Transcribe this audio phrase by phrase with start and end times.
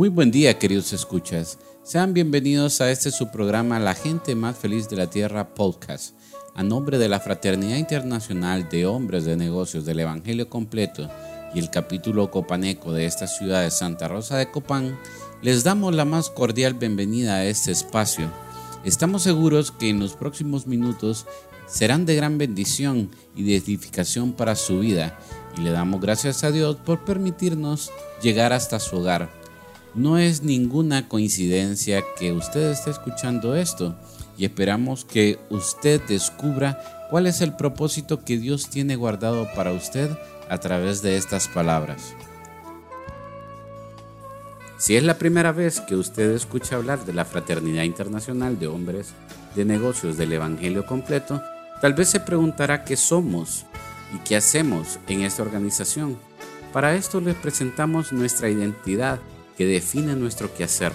[0.00, 1.58] Muy buen día, queridos escuchas.
[1.82, 6.14] Sean bienvenidos a este su programa La gente más feliz de la Tierra podcast.
[6.54, 11.10] A nombre de la Fraternidad Internacional de Hombres de Negocios del Evangelio Completo
[11.54, 14.98] y el capítulo copaneco de esta ciudad de Santa Rosa de Copán,
[15.42, 18.32] les damos la más cordial bienvenida a este espacio.
[18.86, 21.26] Estamos seguros que en los próximos minutos
[21.66, 25.18] serán de gran bendición y de edificación para su vida
[25.58, 27.90] y le damos gracias a Dios por permitirnos
[28.22, 29.39] llegar hasta su hogar.
[29.94, 33.96] No es ninguna coincidencia que usted esté escuchando esto
[34.38, 40.10] y esperamos que usted descubra cuál es el propósito que Dios tiene guardado para usted
[40.48, 42.14] a través de estas palabras.
[44.78, 49.08] Si es la primera vez que usted escucha hablar de la Fraternidad Internacional de Hombres
[49.54, 51.42] de Negocios del Evangelio Completo,
[51.82, 53.66] tal vez se preguntará qué somos
[54.14, 56.16] y qué hacemos en esta organización.
[56.72, 59.18] Para esto les presentamos nuestra identidad
[59.60, 60.94] que define nuestro quehacer.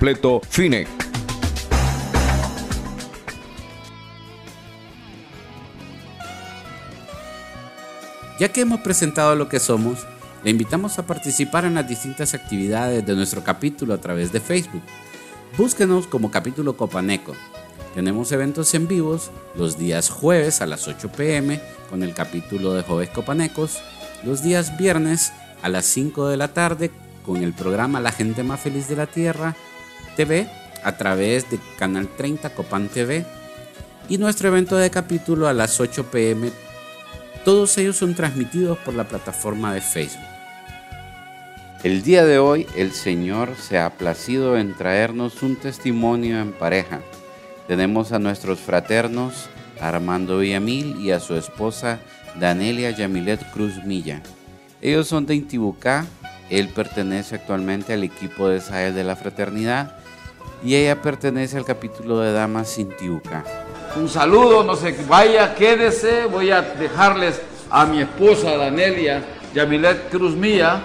[8.39, 10.07] Ya que hemos presentado lo que somos,
[10.43, 14.81] le invitamos a participar en las distintas actividades de nuestro capítulo a través de Facebook.
[15.55, 17.35] Búsquenos como capítulo Copaneco.
[17.93, 21.61] Tenemos eventos en vivos los días jueves a las 8 pm
[21.91, 23.77] con el capítulo de Jóvenes Copanecos,
[24.23, 26.89] los días viernes a las 5 de la tarde
[27.23, 29.55] con el programa La gente más feliz de la Tierra
[30.15, 30.47] TV
[30.83, 33.25] a través de Canal 30 Copan TV
[34.09, 36.51] y nuestro evento de capítulo a las 8 pm.
[37.45, 40.25] Todos ellos son transmitidos por la plataforma de Facebook.
[41.83, 46.99] El día de hoy el Señor se ha placido en traernos un testimonio en pareja.
[47.67, 51.99] Tenemos a nuestros fraternos Armando Villamil y a su esposa
[52.39, 54.21] Danelia Yamilet Cruz Milla.
[54.79, 56.05] Ellos son de Intibucá,
[56.51, 59.95] él pertenece actualmente al equipo de Sael de la Fraternidad
[60.63, 63.43] y ella pertenece al capítulo de Damas Sintiuca.
[63.95, 69.23] Un saludo, no sé, vaya, quédese, voy a dejarles a mi esposa Danelia
[69.55, 70.81] Yamilet Cruz Mía,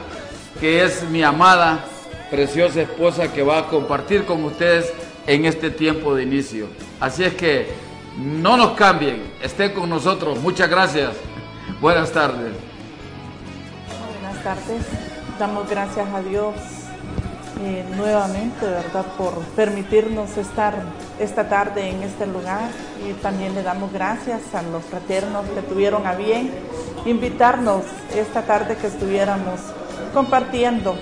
[0.60, 1.84] que es mi amada,
[2.30, 4.92] preciosa esposa que va a compartir con ustedes
[5.26, 6.68] en este tiempo de inicio.
[7.00, 7.66] Así es que
[8.16, 10.38] no nos cambien, estén con nosotros.
[10.38, 11.10] Muchas gracias.
[11.80, 12.52] Buenas tardes.
[14.22, 15.15] Buenas tardes.
[15.38, 16.54] Damos gracias a Dios
[17.62, 20.74] eh, nuevamente, ¿verdad?, por permitirnos estar
[21.20, 22.70] esta tarde en este lugar
[23.06, 26.50] y también le damos gracias a los fraternos que tuvieron a bien
[27.04, 27.82] invitarnos
[28.14, 29.60] esta tarde que estuviéramos
[30.14, 30.96] compartiendo.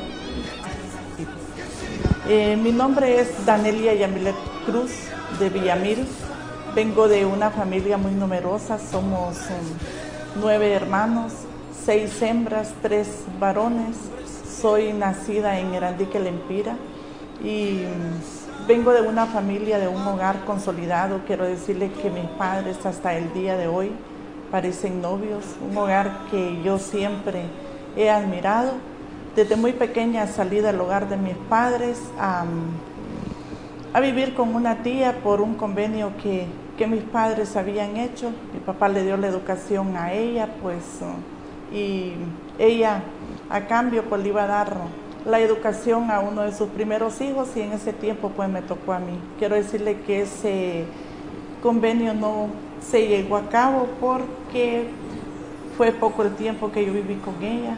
[2.28, 4.34] Eh, mi nombre es Danelia Yamilet
[4.66, 4.90] Cruz
[5.38, 6.08] de Villamil.
[6.74, 11.32] Vengo de una familia muy numerosa, somos um, nueve hermanos,
[11.84, 13.06] seis hembras, tres
[13.38, 13.94] varones
[14.64, 16.74] soy nacida en Erandique, Lempira
[17.44, 17.82] y
[18.66, 21.20] vengo de una familia, de un hogar consolidado.
[21.26, 23.92] Quiero decirle que mis padres hasta el día de hoy
[24.50, 27.42] parecen novios, un hogar que yo siempre
[27.94, 28.72] he admirado.
[29.36, 32.46] Desde muy pequeña salí del hogar de mis padres a,
[34.00, 36.46] vivir con una tía por un convenio que,
[36.78, 38.32] que, mis padres habían hecho.
[38.54, 40.82] Mi papá le dio la educación a ella, pues,
[41.70, 42.14] y
[42.58, 43.02] ella
[43.50, 44.76] a cambio pues le iba a dar
[45.24, 48.92] la educación a uno de sus primeros hijos y en ese tiempo pues me tocó
[48.92, 49.18] a mí.
[49.38, 50.84] Quiero decirle que ese
[51.62, 52.48] convenio no
[52.80, 54.88] se llegó a cabo porque
[55.76, 57.76] fue poco el tiempo que yo viví con ella.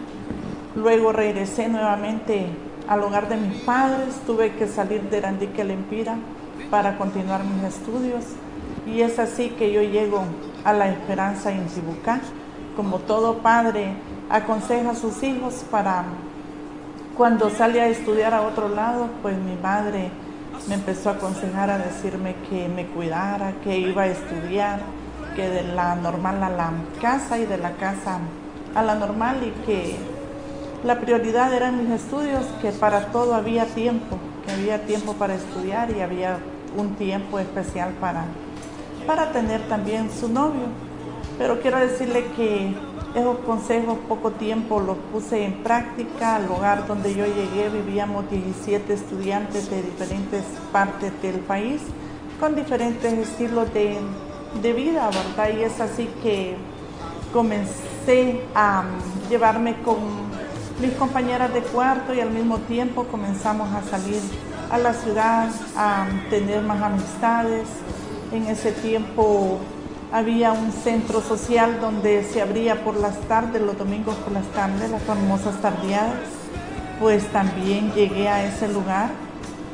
[0.74, 2.46] Luego regresé nuevamente
[2.88, 6.16] al hogar de mis padres, tuve que salir de Randique Lempira
[6.70, 8.24] para continuar mis estudios
[8.86, 10.22] y es así que yo llego
[10.64, 12.20] a la esperanza en Chibucá.
[12.76, 13.94] Como todo padre
[14.30, 16.04] aconseja a sus hijos para
[17.16, 20.10] cuando sale a estudiar a otro lado, pues mi madre
[20.68, 24.80] me empezó a aconsejar a decirme que me cuidara, que iba a estudiar,
[25.34, 28.18] que de la normal a la casa y de la casa
[28.74, 29.96] a la normal y que
[30.84, 35.90] la prioridad eran mis estudios, que para todo había tiempo, que había tiempo para estudiar
[35.90, 36.38] y había
[36.76, 38.24] un tiempo especial para,
[39.06, 40.66] para tener también su novio.
[41.38, 42.74] Pero quiero decirle que
[43.16, 46.36] esos consejos poco tiempo los puse en práctica.
[46.36, 51.80] Al lugar donde yo llegué vivíamos 17 estudiantes de diferentes partes del país
[52.38, 53.96] con diferentes estilos de,
[54.60, 55.58] de vida, ¿verdad?
[55.58, 56.56] Y es así que
[57.32, 58.84] comencé a
[59.30, 59.96] llevarme con
[60.82, 64.20] mis compañeras de cuarto y al mismo tiempo comenzamos a salir
[64.70, 67.66] a la ciudad, a tener más amistades.
[68.30, 69.58] En ese tiempo
[70.12, 74.90] había un centro social donde se abría por las tardes, los domingos por las tardes,
[74.90, 76.14] las famosas tardeadas.
[77.00, 79.10] Pues también llegué a ese lugar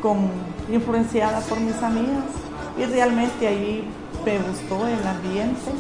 [0.01, 0.31] con,
[0.71, 2.25] influenciada por mis amigas
[2.77, 3.85] y realmente ahí
[4.25, 5.71] me gustó el ambiente,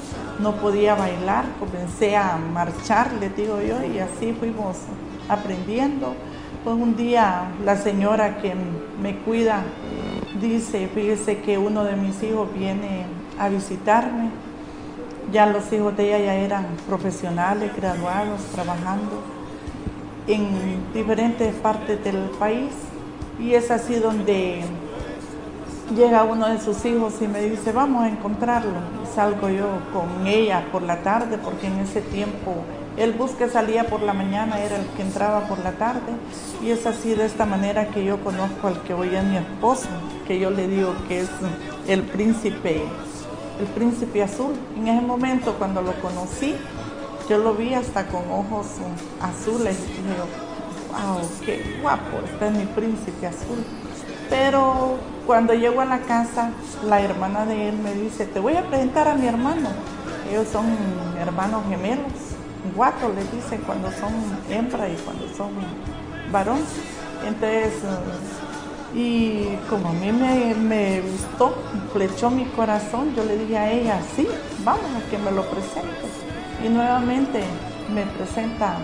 [0.41, 4.77] no podía bailar, comencé a marchar, le digo yo, y así fuimos
[5.29, 6.15] aprendiendo.
[6.65, 8.55] Pues un día la señora que
[9.01, 9.63] me cuida
[10.41, 13.07] dice, fíjese que uno de mis hijos viene
[13.43, 14.31] a visitarme.
[15.33, 19.23] Ya los hijos de ella ya eran profesionales, graduados, trabajando
[20.27, 22.71] en diferentes partes del país.
[23.41, 24.63] Y es así donde
[25.97, 28.81] llega uno de sus hijos y me dice, vamos a encontrarlo.
[29.15, 32.55] salgo yo con ella por la tarde, porque en ese tiempo
[32.97, 36.13] el bus que salía por la mañana era el que entraba por la tarde.
[36.63, 39.89] Y es así de esta manera que yo conozco al que hoy es mi esposo,
[40.27, 41.31] que yo le digo que es
[41.89, 42.83] el príncipe
[43.61, 44.55] el príncipe azul.
[44.77, 46.55] En ese momento cuando lo conocí,
[47.29, 48.67] yo lo vi hasta con ojos
[49.21, 50.17] azules y dije,
[50.91, 53.65] wow, qué guapo, este es mi príncipe azul.
[54.29, 54.97] Pero
[55.27, 56.51] cuando llego a la casa,
[56.87, 59.69] la hermana de él me dice, te voy a presentar a mi hermano.
[60.31, 60.67] Ellos son
[61.19, 62.13] hermanos gemelos,
[62.75, 64.13] guato les dice cuando son
[64.49, 65.51] hembra y cuando son
[66.31, 66.61] varón.
[67.27, 67.75] Entonces,
[68.95, 71.55] y como a mí me, gustó,
[71.93, 74.27] flechó mi corazón, yo le dije a ella, sí,
[74.65, 75.91] vamos a que me lo presente.
[76.65, 77.43] Y nuevamente
[77.95, 78.77] me presenta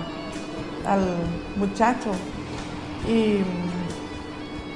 [0.87, 1.05] al
[1.57, 2.11] muchacho
[3.07, 3.41] y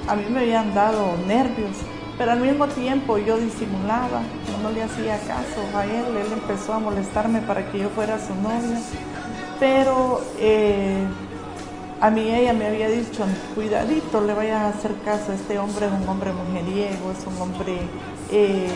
[0.08, 1.76] a mí me habían dado nervios,
[2.19, 4.20] pero al mismo tiempo yo disimulaba,
[4.62, 8.35] no le hacía caso a él, él empezó a molestarme para que yo fuera su
[8.35, 8.81] novia,
[9.58, 11.06] pero eh,
[12.02, 15.92] a mí ella me había dicho, cuidadito, le vayas a hacer caso, este hombre es
[15.92, 17.78] un hombre mujeriego, es un hombre
[18.32, 18.73] eh,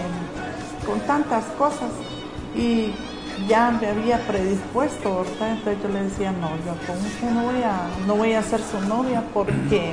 [0.87, 1.91] con tantas cosas.
[2.55, 2.95] Y
[3.49, 5.57] ya me había predispuesto, ¿verdad?
[5.57, 8.61] Entonces yo le decía, no, yo con usted no voy a, no voy a ser
[8.61, 9.93] su novia porque,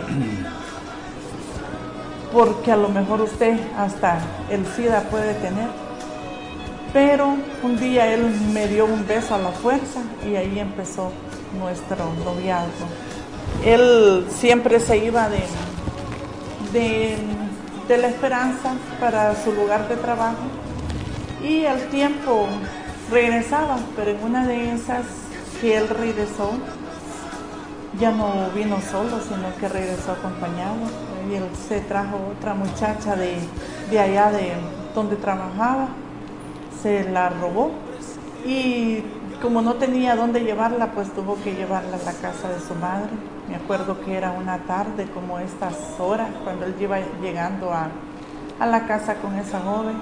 [2.31, 4.19] porque a lo mejor usted hasta
[4.51, 5.69] el SIDA puede tener.
[6.93, 11.11] Pero un día él me dio un beso a la fuerza y ahí empezó
[11.57, 12.85] nuestro noviazgo
[13.65, 15.43] él siempre se iba de,
[17.87, 20.43] de, la esperanza para su lugar de trabajo
[21.43, 22.47] y al tiempo
[23.11, 25.05] regresaba, pero en una de esas
[25.61, 26.51] que él regresó,
[27.99, 30.75] ya no vino solo, sino que regresó acompañado.
[31.29, 33.37] Y él se trajo otra muchacha de,
[33.91, 34.53] de allá de
[34.95, 35.89] donde trabajaba,
[36.81, 37.71] se la robó
[38.45, 39.03] y
[39.41, 43.11] como no tenía dónde llevarla, pues tuvo que llevarla a la casa de su madre.
[43.53, 47.89] Me acuerdo que era una tarde como estas horas, cuando él iba llegando a,
[48.65, 49.93] la casa con esa joven.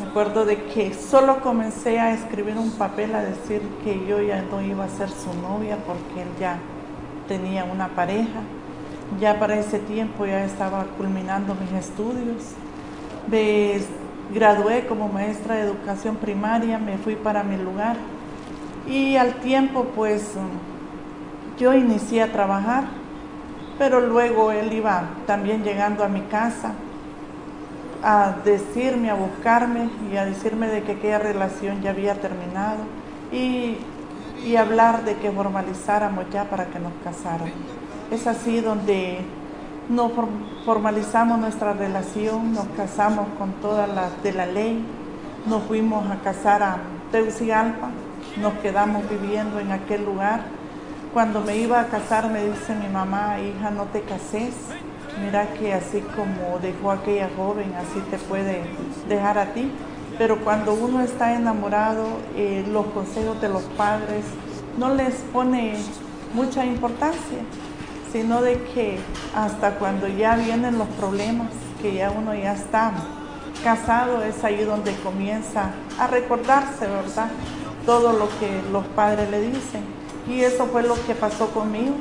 [0.00, 4.42] Me acuerdo de que solo comencé a escribir un papel a decir que yo ya
[4.42, 6.58] no iba a ser su novia porque él ya
[7.28, 8.40] tenía una pareja.
[9.20, 12.42] Ya para ese tiempo ya estaba culminando mis estudios.
[13.28, 13.78] Me
[14.34, 17.94] gradué como maestra de educación primaria, me fui para mi lugar
[18.88, 20.34] y al tiempo pues
[21.60, 22.84] yo inicié a trabajar,
[23.78, 26.72] pero luego él iba también llegando a mi casa
[28.02, 32.78] a decirme, a buscarme y a decirme de que aquella relación ya había terminado.
[33.30, 33.76] Y
[34.44, 37.52] y hablar de que formalizáramos ya para que nos casáramos.
[38.10, 39.18] Es así donde
[39.88, 40.12] nos
[40.64, 44.84] formalizamos nuestra relación, nos casamos con todas las de la ley,
[45.46, 46.78] nos fuimos a casar a
[47.12, 47.90] Teucigalpa,
[48.40, 50.44] nos quedamos viviendo en aquel lugar.
[51.12, 54.54] Cuando me iba a casar me dice mi mamá, hija, no te cases,
[55.20, 58.62] mira que así como dejó aquella joven, así te puede
[59.08, 59.72] dejar a ti.
[60.18, 62.04] Pero cuando uno está enamorado,
[62.36, 64.24] eh, los consejos de los padres
[64.78, 65.74] no les pone
[66.32, 67.38] mucha importancia,
[68.12, 69.00] sino de que
[69.34, 71.48] hasta cuando ya vienen los problemas,
[71.82, 72.92] que ya uno ya está
[73.64, 77.30] casado, es ahí donde comienza a recordarse, ¿verdad?
[77.84, 79.99] Todo lo que los padres le dicen.
[80.30, 81.96] Y eso fue lo que pasó conmigo.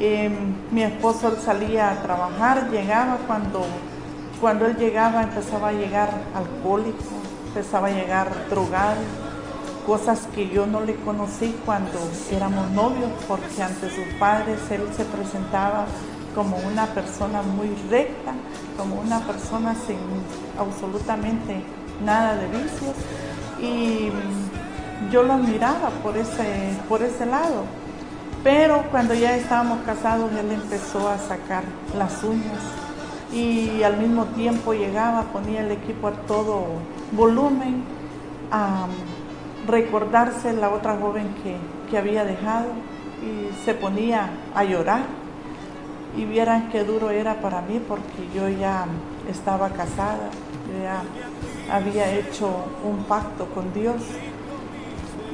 [0.00, 3.64] Em, mi esposo salía a trabajar, llegaba cuando,
[4.40, 7.04] cuando él llegaba empezaba a llegar alcohólico,
[7.48, 9.00] empezaba a llegar drogado,
[9.86, 11.98] cosas que yo no le conocí cuando
[12.32, 15.84] éramos novios, porque ante sus padres él se presentaba
[16.34, 18.32] como una persona muy recta,
[18.76, 19.98] como una persona sin
[20.58, 21.62] absolutamente
[22.04, 22.96] nada de vicios
[23.60, 24.10] y
[25.10, 27.64] yo lo admiraba por ese, por ese lado.
[28.42, 31.64] Pero cuando ya estábamos casados, él empezó a sacar
[31.96, 32.60] las uñas
[33.32, 36.64] y al mismo tiempo llegaba, ponía el equipo a todo
[37.12, 37.82] volumen
[38.50, 38.86] a
[39.66, 41.56] recordarse la otra joven que,
[41.90, 42.66] que había dejado
[43.22, 45.06] y se ponía a llorar.
[46.16, 48.84] Y vieran qué duro era para mí porque yo ya
[49.28, 50.30] estaba casada,
[50.80, 51.02] ya
[51.74, 52.50] había hecho
[52.84, 53.96] un pacto con Dios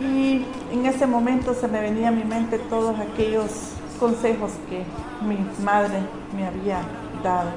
[0.00, 3.50] y en ese momento se me venía a mi mente todos aquellos
[3.99, 4.83] consejos que
[5.26, 6.00] mi madre
[6.35, 6.80] me había
[7.23, 7.50] dado.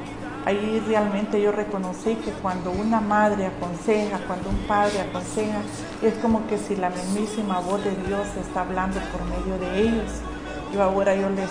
[0.45, 5.61] Ahí realmente yo reconocí que cuando una madre aconseja, cuando un padre aconseja,
[6.01, 10.11] es como que si la mismísima voz de Dios está hablando por medio de ellos.
[10.73, 11.49] Yo ahora yo les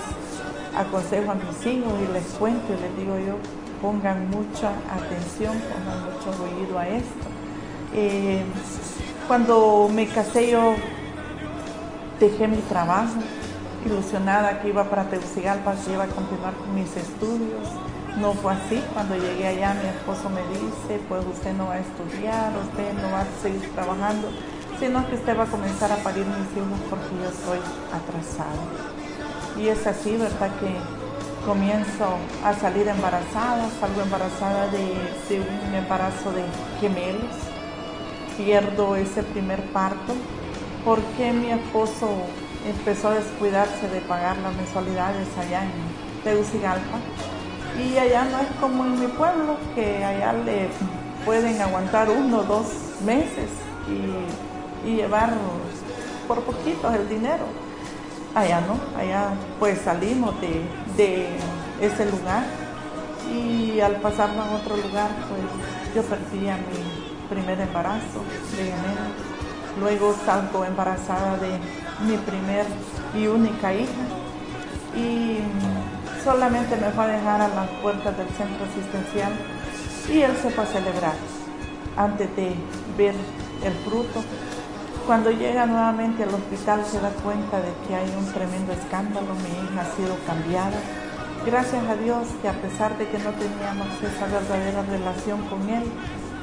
[0.77, 3.37] aconsejo a mis hijos y les cuento y les digo yo,
[3.81, 7.27] pongan mucha atención, pongan mucho oído a esto.
[7.95, 8.43] Eh,
[9.33, 10.75] cuando me casé yo
[12.21, 13.15] dejé mi trabajo,
[13.83, 17.67] ilusionada que iba para Tegucigalpa, que iba a continuar con mis estudios.
[18.21, 18.85] No fue así.
[18.93, 23.11] Cuando llegué allá, mi esposo me dice, pues usted no va a estudiar, usted no
[23.11, 24.29] va a seguir trabajando,
[24.79, 27.59] sino que usted va a comenzar a parir mis hijos porque yo estoy
[27.89, 28.63] atrasada.
[29.59, 30.51] Y es así, ¿verdad?
[30.61, 30.77] Que
[31.47, 34.85] comienzo a salir embarazada, salgo embarazada de,
[35.31, 36.45] de un embarazo de
[36.83, 37.52] gemelos
[38.37, 40.15] pierdo ese primer parto
[40.85, 42.09] porque mi esposo
[42.67, 46.99] empezó a descuidarse de pagar las mensualidades allá en Tegucigalpa.
[47.79, 50.69] Y allá no es como en mi pueblo, que allá le
[51.25, 52.67] pueden aguantar uno o dos
[53.05, 53.49] meses
[53.89, 55.33] y, llevar
[56.27, 57.45] por poquito el dinero.
[58.35, 60.63] Allá no, allá pues salimos de,
[60.97, 61.29] de
[61.81, 62.45] ese lugar
[63.33, 66.63] y al pasarnos a otro lugar pues yo perdí a mi
[67.33, 68.23] primer embarazo
[68.57, 69.07] de enero.
[69.81, 71.59] Luego salgo embarazada de
[72.07, 72.67] mi primer
[73.15, 74.05] y única hija.
[74.95, 75.39] Y
[76.23, 79.33] solamente me fue a dejar a las puertas del centro asistencial
[80.13, 81.15] y él se fue a celebrar
[81.97, 82.55] antes de
[82.99, 83.15] ver
[83.65, 84.23] el fruto.
[85.07, 89.51] Cuando llega nuevamente al hospital se da cuenta de que hay un tremendo escándalo, mi
[89.65, 90.79] hija ha sido cambiada.
[91.45, 95.83] Gracias a Dios que a pesar de que no teníamos esa verdadera relación con él,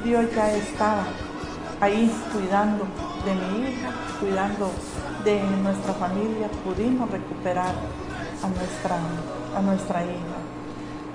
[0.04, 1.04] Dios ya estaba
[1.80, 2.84] ahí cuidando
[3.24, 4.70] de mi hija, cuidando
[5.24, 7.74] de nuestra familia, pudimos recuperar
[8.42, 8.98] a nuestra,
[9.56, 10.40] a nuestra hija.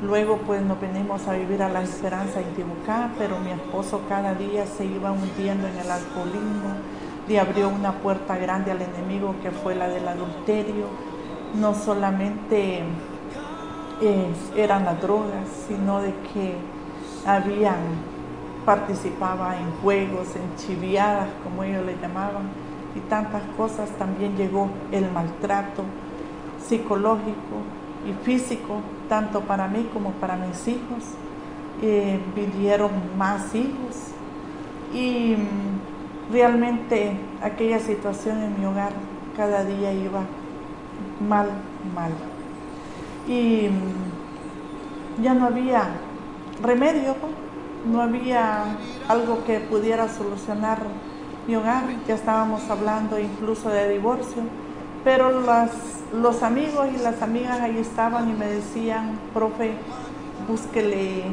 [0.04, 4.36] Luego pues nos venimos a vivir a la esperanza en Tibucá, pero mi esposo cada
[4.36, 6.76] día se iba hundiendo en el alcoholismo,
[7.28, 10.86] le abrió una puerta grande al enemigo que fue la del adulterio.
[11.56, 12.84] No solamente
[14.02, 16.56] eh, eran las drogas, sino de que
[17.26, 17.78] habían
[18.66, 22.50] participaba en juegos, en chiviadas, como ellos le llamaban,
[22.96, 23.90] y tantas cosas.
[23.92, 25.84] También llegó el maltrato
[26.66, 27.62] psicológico
[28.08, 31.04] y físico, tanto para mí como para mis hijos.
[31.82, 34.12] Eh, vinieron más hijos
[34.94, 38.94] y mm, realmente aquella situación en mi hogar
[39.36, 40.22] cada día iba
[41.28, 41.50] mal,
[41.94, 42.12] mal.
[43.28, 45.90] Y mm, ya no había
[46.62, 47.16] remedio
[48.02, 48.78] había
[49.08, 50.80] algo que pudiera solucionar
[51.48, 54.42] mi hogar, ya estábamos hablando incluso de divorcio,
[55.04, 59.74] pero los amigos y las amigas ahí estaban y me decían, profe,
[60.48, 61.26] búsquele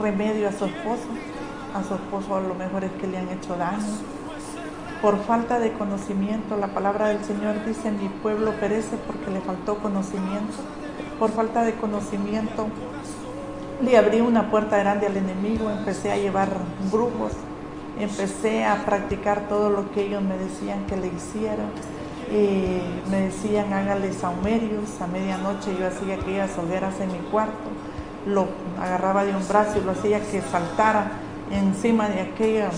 [0.00, 1.06] remedio a su esposo,
[1.74, 3.84] a su esposo a lo mejor es que le han hecho daño.
[5.02, 6.56] por falta de conocimiento.
[6.56, 10.56] La palabra del Señor dice, mi pueblo perece porque le faltó conocimiento.
[11.18, 12.68] Por falta de conocimiento
[13.82, 16.48] le abrí una puerta grande al enemigo, empecé a llevar
[16.90, 17.32] brujos,
[17.98, 21.64] empecé a practicar todo lo que ellos me decían que le hiciera.
[23.10, 27.70] Me decían hágale saumerios, a medianoche yo hacía aquellas hogueras en mi cuarto,
[28.26, 28.48] lo
[28.82, 31.12] agarraba de un brazo y lo hacía que saltara
[31.52, 32.70] encima de aquella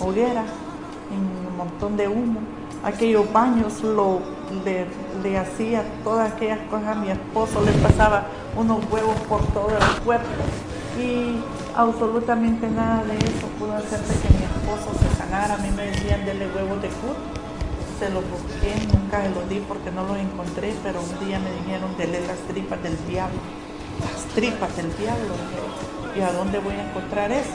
[0.00, 0.42] hoguera,
[1.12, 2.40] en un montón de humo.
[2.84, 4.20] Aquellos baños lo,
[4.64, 10.02] le, hacía todas aquellas cosas a mi esposo, le pasaba unos huevos por todo el
[10.02, 10.26] cuerpo
[10.98, 11.40] y
[11.76, 15.54] absolutamente nada de eso pudo hacer de que mi esposo se sanara.
[15.54, 17.18] A mí me decían dele huevos de cut,
[17.98, 21.50] se los busqué, nunca se los di porque no los encontré, pero un día me
[21.52, 23.38] dijeron dele las tripas del diablo,
[24.00, 25.34] las tripas del diablo.
[26.16, 27.50] ¿Y a dónde voy a encontrar eso?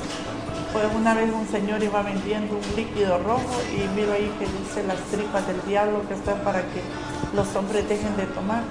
[0.74, 4.84] Pues una vez un señor iba vendiendo un líquido rojo y miro ahí que dice
[4.88, 6.82] las tripas del diablo que está para que
[7.36, 8.64] los hombres dejen de tomar.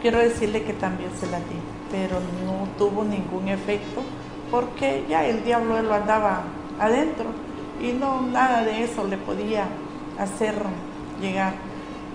[0.00, 4.02] Quiero decirle que también se la di, pero no tuvo ningún efecto
[4.50, 6.44] porque ya el diablo lo andaba
[6.80, 7.26] adentro
[7.78, 9.66] y no nada de eso le podía
[10.18, 10.54] hacer
[11.20, 11.52] llegar.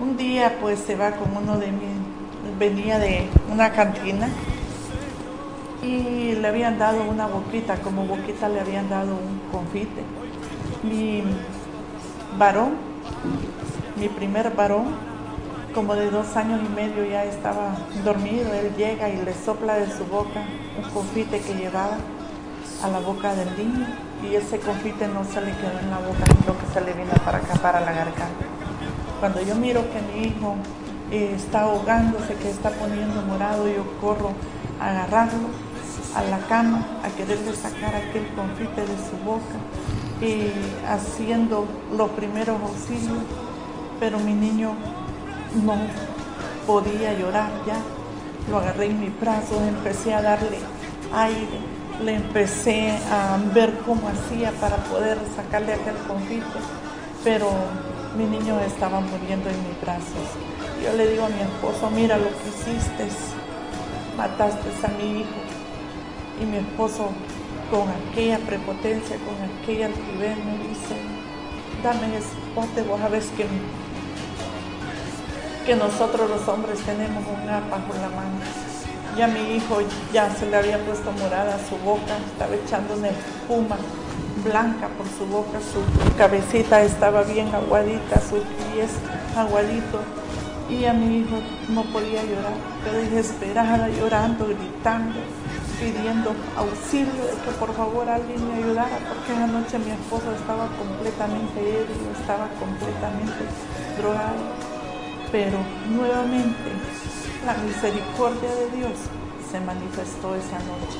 [0.00, 4.28] Un día pues se va con uno de mis, venía de una cantina
[5.84, 10.02] y le habían dado una boquita, como boquita le habían dado un confite.
[10.82, 11.22] Mi
[12.38, 12.72] varón,
[13.96, 14.86] mi primer varón,
[15.74, 19.90] como de dos años y medio ya estaba dormido, él llega y le sopla de
[19.90, 20.42] su boca
[20.78, 21.96] un confite que llevaba
[22.82, 23.86] a la boca del niño
[24.22, 27.12] y ese confite no se le quedó en la boca, sino que se le vino
[27.24, 28.44] para acá, para la garganta.
[29.20, 30.56] Cuando yo miro que mi hijo
[31.10, 34.32] eh, está ahogándose, que está poniendo morado, yo corro
[34.80, 35.48] a agarrarlo
[36.14, 39.58] a la cama a quererle sacar aquel confite de su boca
[40.20, 40.52] y
[40.86, 43.18] haciendo los primeros auxilios,
[43.98, 44.74] pero mi niño
[45.64, 45.76] no
[46.66, 47.76] podía llorar ya.
[48.50, 50.58] Lo agarré en mis brazos, empecé a darle
[51.12, 51.58] aire,
[52.04, 56.44] le empecé a ver cómo hacía para poder sacarle aquel confite,
[57.24, 57.48] pero
[58.16, 60.26] mi niño estaba muriendo en mis brazos.
[60.84, 63.08] Yo le digo a mi esposo, mira lo que hiciste,
[64.16, 65.53] mataste a mi hijo
[66.40, 67.10] y mi esposo
[67.70, 70.96] con aquella prepotencia, con aquella altivez me dice,
[71.82, 73.46] dame ese vos sabés que,
[75.66, 78.38] que nosotros los hombres tenemos un arpa por la mano.
[79.16, 79.78] Ya mi hijo
[80.12, 83.76] ya se le había puesto morada su boca, estaba echando una espuma
[84.44, 88.90] blanca por su boca, su cabecita estaba bien aguadita, sus pies
[89.36, 90.00] aguaditos.
[90.68, 91.36] Y a mi hijo
[91.68, 92.54] no podía llorar,
[93.10, 95.20] desesperada, llorando, gritando
[95.80, 100.68] pidiendo auxilio de que por favor alguien me ayudara porque esa noche mi esposo estaba
[100.76, 103.42] completamente ebrio, estaba completamente
[103.98, 104.42] drogado.
[105.32, 105.58] Pero
[105.90, 106.70] nuevamente
[107.44, 108.96] la misericordia de Dios
[109.50, 110.98] se manifestó esa noche.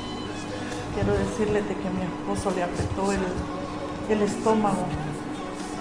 [0.95, 3.25] Quiero decirle de que mi esposo le apretó el,
[4.11, 4.87] el estómago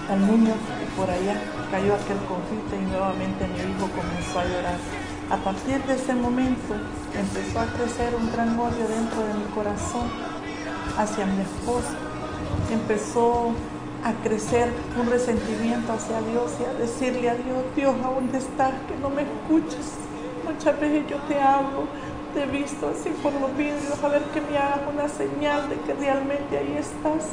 [0.09, 1.39] al niño y por allá
[1.71, 5.02] cayó aquel confite y nuevamente mi hijo comenzó a llorar.
[5.33, 6.75] A partir de ese momento
[7.17, 10.07] empezó a crecer un gran odio dentro de mi corazón
[10.95, 11.89] hacia mi esposo.
[12.71, 13.51] Empezó
[14.03, 18.73] a crecer un resentimiento hacia Dios y a decirle a Dios, Dios, ¿a dónde estás?
[18.87, 19.93] Que no me escuches.
[20.45, 21.87] Muchas veces yo te hablo,
[22.35, 25.77] te he visto así por los vídeos, a ver que me hagas una señal de
[25.77, 27.29] que realmente ahí estás.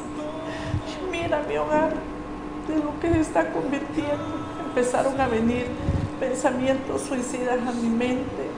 [1.13, 1.93] mira mi hogar,
[2.67, 4.41] de lo que se está convirtiendo.
[4.71, 5.67] Empezaron a venir
[6.21, 8.51] pensamientos suicidas a mi mente,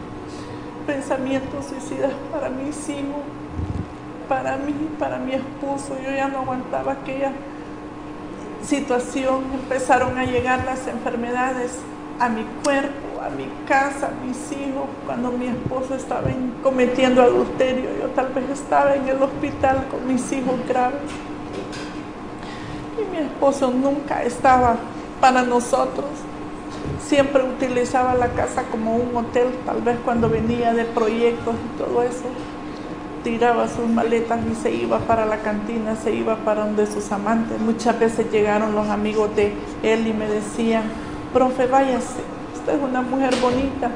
[0.87, 3.22] pensamientos suicidas para mis hijos,
[4.29, 5.96] para mí, para mi esposo.
[6.05, 7.33] Yo ya no aguantaba aquella
[8.62, 9.44] situación.
[9.55, 11.79] Empezaron a llegar las enfermedades
[12.18, 14.88] a mi cuerpo, a mi casa, a mis hijos.
[15.07, 16.29] Cuando mi esposo estaba
[16.62, 21.01] cometiendo adulterio, yo tal vez estaba en el hospital con mis hijos graves.
[23.01, 24.77] Y mi esposo nunca estaba
[25.20, 26.07] para nosotros
[27.06, 32.02] siempre utilizaba la casa como un hotel, tal vez cuando venía de proyectos y todo
[32.02, 32.24] eso,
[33.24, 37.60] tiraba sus maletas y se iba para la cantina, se iba para donde sus amantes.
[37.60, 40.84] Muchas veces llegaron los amigos de él y me decían,
[41.32, 42.20] profe, váyase,
[42.54, 43.90] usted es una mujer bonita.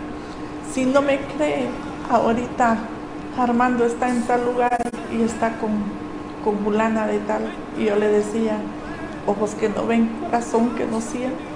[0.72, 1.66] Si no me cree,
[2.10, 2.76] ahorita
[3.38, 4.78] Armando está en tal lugar
[5.12, 5.70] y está con,
[6.44, 7.52] con de tal.
[7.78, 8.58] Y yo le decía,
[9.26, 11.55] ojos que no ven, corazón que no siente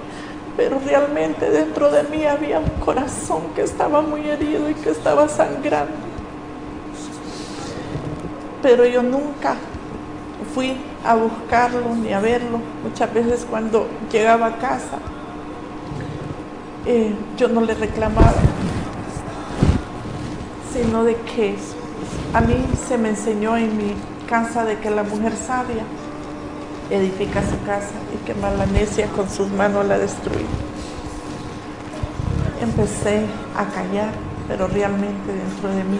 [0.57, 5.27] pero realmente dentro de mí había un corazón que estaba muy herido y que estaba
[5.27, 5.93] sangrando.
[8.61, 9.55] Pero yo nunca
[10.53, 12.59] fui a buscarlo ni a verlo.
[12.83, 14.99] Muchas veces cuando llegaba a casa,
[16.85, 18.33] eh, yo no le reclamaba,
[20.73, 21.55] sino de que
[22.33, 22.55] a mí
[22.87, 23.95] se me enseñó en mi
[24.27, 25.83] casa de que la mujer sabia
[26.91, 30.45] edifica su casa y que mala necia con sus manos la destruye.
[32.61, 33.25] Empecé
[33.55, 34.11] a callar,
[34.47, 35.99] pero realmente dentro de mí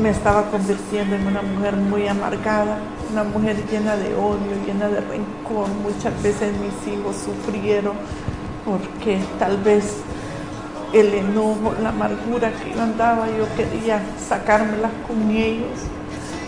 [0.00, 2.78] me estaba convirtiendo en una mujer muy amargada,
[3.10, 5.68] una mujer llena de odio, llena de rencor.
[5.82, 7.94] Muchas veces mis hijos sufrieron
[8.64, 9.96] porque tal vez
[10.92, 15.78] el enojo, la amargura que yo andaba, yo quería sacármelas con ellos.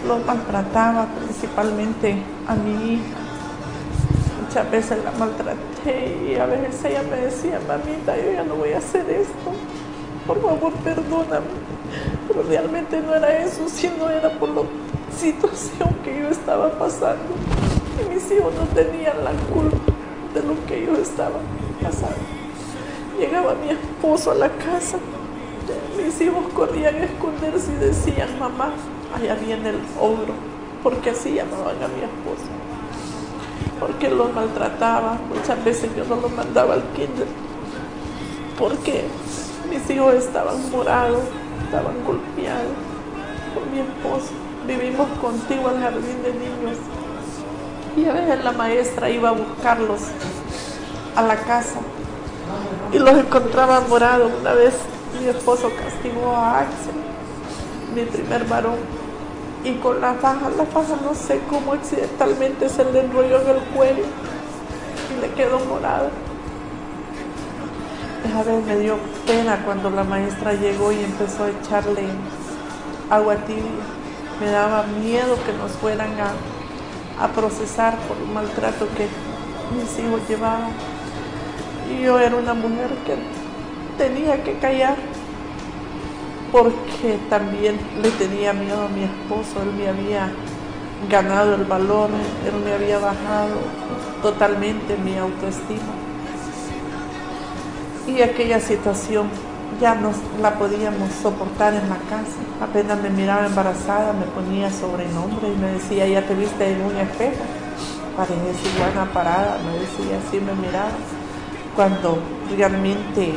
[0.07, 3.28] Los maltrataba principalmente a mi hija.
[4.49, 8.73] Muchas veces la maltraté y a veces ella me decía, mamita, yo ya no voy
[8.73, 9.53] a hacer esto.
[10.27, 11.45] Por favor, perdóname.
[12.27, 14.63] Pero realmente no era eso, sino era por la
[15.15, 17.25] situación que yo estaba pasando.
[18.01, 19.93] Y mis hijos no tenían la culpa
[20.33, 21.41] de lo que yo estaba
[21.83, 22.17] pasando.
[23.21, 24.97] Llegaba mi esposo a la casa,
[26.03, 28.73] mis hijos corrían a esconderse y decían, mamá,
[29.15, 30.33] allá viene el ogro,
[30.83, 32.49] porque así llamaban a mi esposo.
[33.81, 37.27] Porque los maltrataba, muchas veces yo no los mandaba al kinder,
[38.59, 39.05] porque
[39.71, 41.21] mis hijos estaban morados,
[41.64, 42.73] estaban golpeados
[43.55, 44.33] por mi esposo.
[44.67, 46.79] Vivimos contigo al jardín de niños.
[47.97, 50.01] Y a veces la maestra iba a buscarlos
[51.17, 51.81] a la casa
[52.93, 54.31] y los encontraba morados.
[54.41, 54.75] Una vez
[55.21, 56.95] mi esposo castigó a Axel,
[57.95, 58.77] mi primer varón,
[59.64, 63.62] y con la faja, la faja no sé cómo accidentalmente se le enrolló en el
[63.75, 66.11] cuello y le quedó morado.
[68.25, 72.05] Esa vez me dio pena cuando la maestra llegó y empezó a echarle
[73.11, 73.62] agua tibia.
[74.40, 79.09] Me daba miedo que nos fueran a, a procesar por el maltrato que
[79.75, 80.71] mis hijos llevaban.
[81.90, 83.16] Y yo era una mujer que
[83.97, 84.97] tenía que callar
[86.53, 89.63] porque también le tenía miedo a mi esposo.
[89.63, 90.31] Él me había
[91.11, 92.11] ganado el valor,
[92.47, 93.57] él me había bajado
[94.23, 96.09] totalmente mi autoestima
[98.09, 99.29] y aquella situación
[99.81, 102.41] ya no la podíamos soportar en la casa.
[102.61, 106.97] Apenas me miraba embarazada, me ponía sobrenombre y me decía, ya te viste en un
[106.97, 107.45] espejo.
[108.17, 110.91] Pareces iguana parada, me decía, así me miraba.
[111.77, 112.19] Cuando
[112.57, 113.35] realmente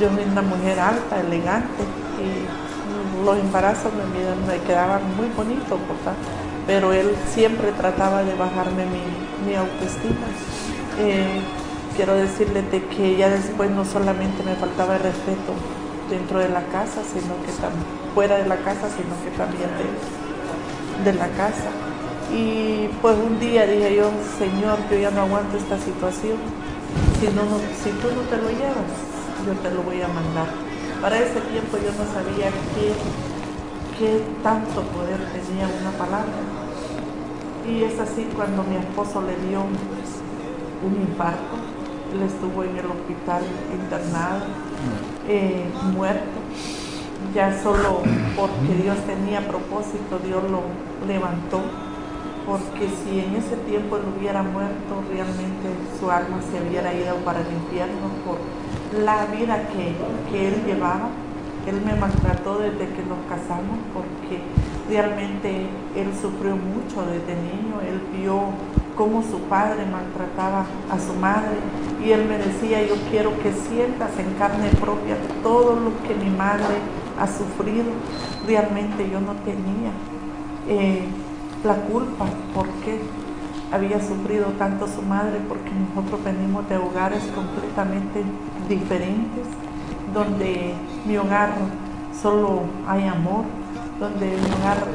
[0.00, 1.82] yo soy una mujer alta, elegante,
[2.18, 5.78] y los embarazos me, me quedaban muy bonitos,
[6.66, 8.84] pero él siempre trataba de bajarme
[9.44, 10.26] mi, autoestima.
[10.98, 11.40] Eh,
[11.96, 15.54] quiero decirles de que ya después no solamente me faltaba el respeto
[16.10, 21.10] dentro de la casa, sino que también fuera de la casa, sino que también de,
[21.10, 21.70] de la casa.
[22.32, 26.38] Y pues un día dije yo, Señor, yo ya no aguanto esta situación.
[27.20, 27.42] Si, no,
[27.82, 28.98] si tú no te lo llevas,
[29.46, 30.65] yo te lo voy a mandar.
[31.00, 32.92] Para ese tiempo yo no sabía qué,
[33.98, 36.32] qué tanto poder tenía una palabra.
[37.68, 41.56] Y es así cuando mi esposo le dio un infarto,
[42.14, 44.44] él estuvo en el hospital internado,
[45.28, 46.38] eh, muerto.
[47.34, 48.00] Ya solo
[48.36, 50.62] porque Dios tenía propósito, Dios lo
[51.06, 51.60] levantó.
[52.46, 55.66] Porque si en ese tiempo él hubiera muerto, realmente
[55.98, 58.06] su alma se hubiera ido para el infierno
[58.92, 59.94] la vida que,
[60.30, 61.08] que él llevaba.
[61.66, 64.40] Él me maltrató desde que nos casamos porque
[64.88, 67.80] realmente él sufrió mucho desde niño.
[67.82, 68.40] Él vio
[68.96, 71.56] cómo su padre maltrataba a su madre
[72.04, 76.30] y él me decía, yo quiero que sientas en carne propia todo lo que mi
[76.30, 76.76] madre
[77.18, 77.90] ha sufrido.
[78.46, 79.90] Realmente yo no tenía
[80.68, 81.04] eh,
[81.64, 83.00] la culpa porque
[83.72, 88.22] había sufrido tanto su madre, porque nosotros venimos de hogares completamente
[88.68, 89.46] diferentes,
[90.14, 90.74] donde
[91.04, 91.50] mi hogar
[92.20, 93.44] solo hay amor,
[94.00, 94.86] donde mi hogar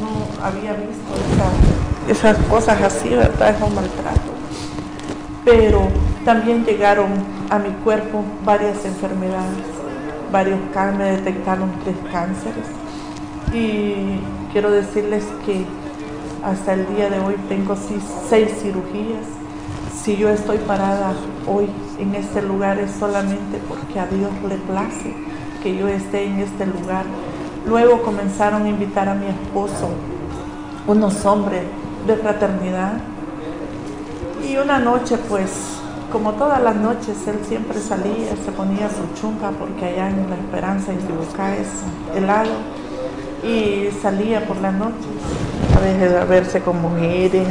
[0.00, 3.50] no había visto esa esas cosas así, ¿verdad?
[3.50, 4.34] Esos maltratos.
[5.44, 5.88] Pero
[6.24, 7.10] también llegaron
[7.50, 9.64] a mi cuerpo varias enfermedades,
[10.32, 12.66] varios cánceres, me detectaron tres cánceres.
[13.52, 14.20] Y
[14.52, 15.64] quiero decirles que
[16.44, 19.35] hasta el día de hoy tengo seis cirugías.
[20.02, 21.14] Si yo estoy parada
[21.48, 25.14] hoy en este lugar es solamente porque a Dios le place
[25.62, 27.04] que yo esté en este lugar.
[27.66, 29.88] Luego comenzaron a invitar a mi esposo,
[30.86, 31.62] unos hombres
[32.06, 32.92] de fraternidad.
[34.48, 35.50] Y una noche, pues,
[36.12, 40.36] como todas las noches, él siempre salía, se ponía su chunga, porque allá en La
[40.36, 41.68] Esperanza, en Tibucá es
[42.14, 42.52] helado,
[43.42, 45.08] y salía por la noche.
[45.76, 47.48] a veces a verse con mujeres,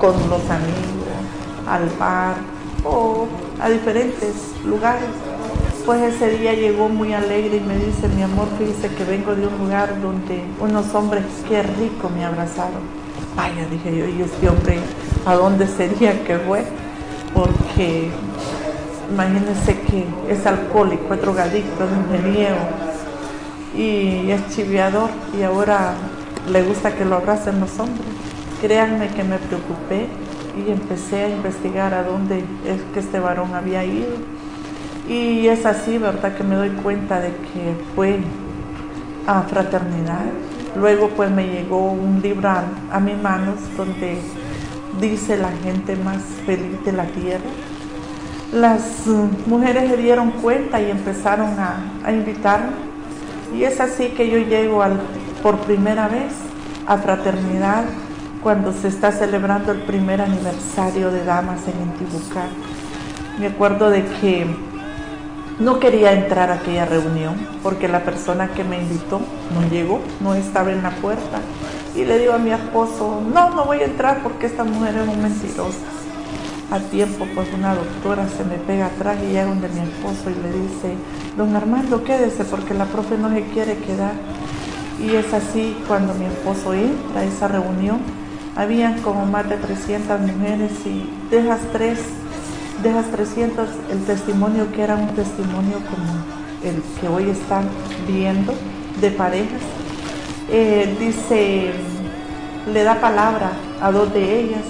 [0.00, 0.97] con los amigos,
[1.68, 2.34] al bar
[2.84, 3.26] o
[3.60, 5.08] a diferentes lugares.
[5.84, 9.46] Pues ese día llegó muy alegre y me dice, mi amor, fíjese que vengo de
[9.46, 12.82] un lugar donde unos hombres, qué rico me abrazaron.
[13.34, 14.78] Vaya, dije yo, ¿y este hombre
[15.24, 16.64] a dónde sería que fue?
[17.32, 18.10] Porque
[19.10, 21.90] imagínense que es alcohólico, es drogadicto, es
[23.78, 25.94] y es chiviador y ahora
[26.50, 28.06] le gusta que lo abracen los hombres.
[28.60, 30.08] Créanme que me preocupé
[30.66, 34.16] y empecé a investigar a dónde es que este varón había ido
[35.08, 36.36] y es así, ¿verdad?
[36.36, 38.18] Que me doy cuenta de que fue
[39.26, 40.26] a fraternidad.
[40.76, 44.18] Luego pues me llegó un libro a, mis manos donde
[45.00, 47.50] dice la gente más feliz de la tierra.
[48.52, 52.72] Las mm, mujeres se dieron cuenta y empezaron a, a invitarme.
[53.56, 55.00] Y es así que yo llego al,
[55.42, 56.32] por primera vez
[56.86, 57.84] a fraternidad
[58.42, 62.46] cuando se está celebrando el primer aniversario de Damas en Intibucá.
[63.38, 64.46] Me acuerdo de que
[65.58, 69.20] no quería entrar a aquella reunión porque la persona que me invitó
[69.54, 71.40] no llegó, no estaba en la puerta.
[71.96, 75.06] Y le digo a mi esposo, no, no voy a entrar porque esta mujer es
[75.06, 75.78] muy mentirosa.
[76.70, 80.34] A tiempo, pues una doctora se me pega atrás y llega donde mi esposo y
[80.34, 80.94] le dice,
[81.36, 84.12] don Armando, quédese porque la profe no se quiere quedar.
[85.00, 88.00] Y es así cuando mi esposo entra a esa reunión,
[88.58, 92.00] habían como más de 300 mujeres y de esas tres
[92.82, 96.12] de las 300, el testimonio que era un testimonio como
[96.64, 97.68] el que hoy están
[98.06, 98.52] viendo
[99.00, 99.62] de parejas,
[100.50, 101.70] eh, dice,
[102.72, 104.64] le da palabra a dos de ellas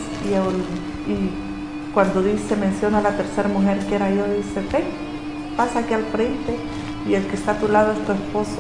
[1.09, 4.85] y, cuando dice, menciona a la tercera mujer que era yo, dice, ven,
[5.57, 6.57] pasa aquí al frente
[7.09, 8.59] y el que está a tu lado es tu esposo.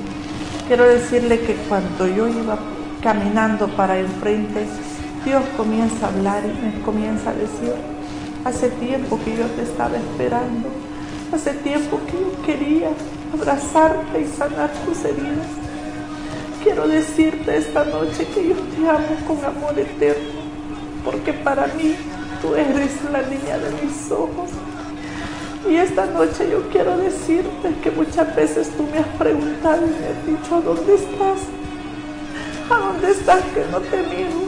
[0.66, 2.58] Quiero decirle que cuando yo iba
[3.02, 4.66] caminando para el frente,
[5.28, 7.74] Dios comienza a hablar y me comienza a decir,
[8.46, 10.68] Hace tiempo que yo te estaba esperando.
[11.30, 12.88] Hace tiempo que yo quería
[13.34, 15.48] abrazarte y sanar tus heridas.
[16.64, 20.40] Quiero decirte esta noche que yo te amo con amor eterno,
[21.04, 21.94] porque para mí
[22.40, 24.48] tú eres la niña de mis ojos.
[25.68, 30.06] Y esta noche yo quiero decirte que muchas veces tú me has preguntado y me
[30.08, 31.40] has dicho, ¿a dónde estás?
[32.70, 34.47] ¿A dónde estás que no te miro?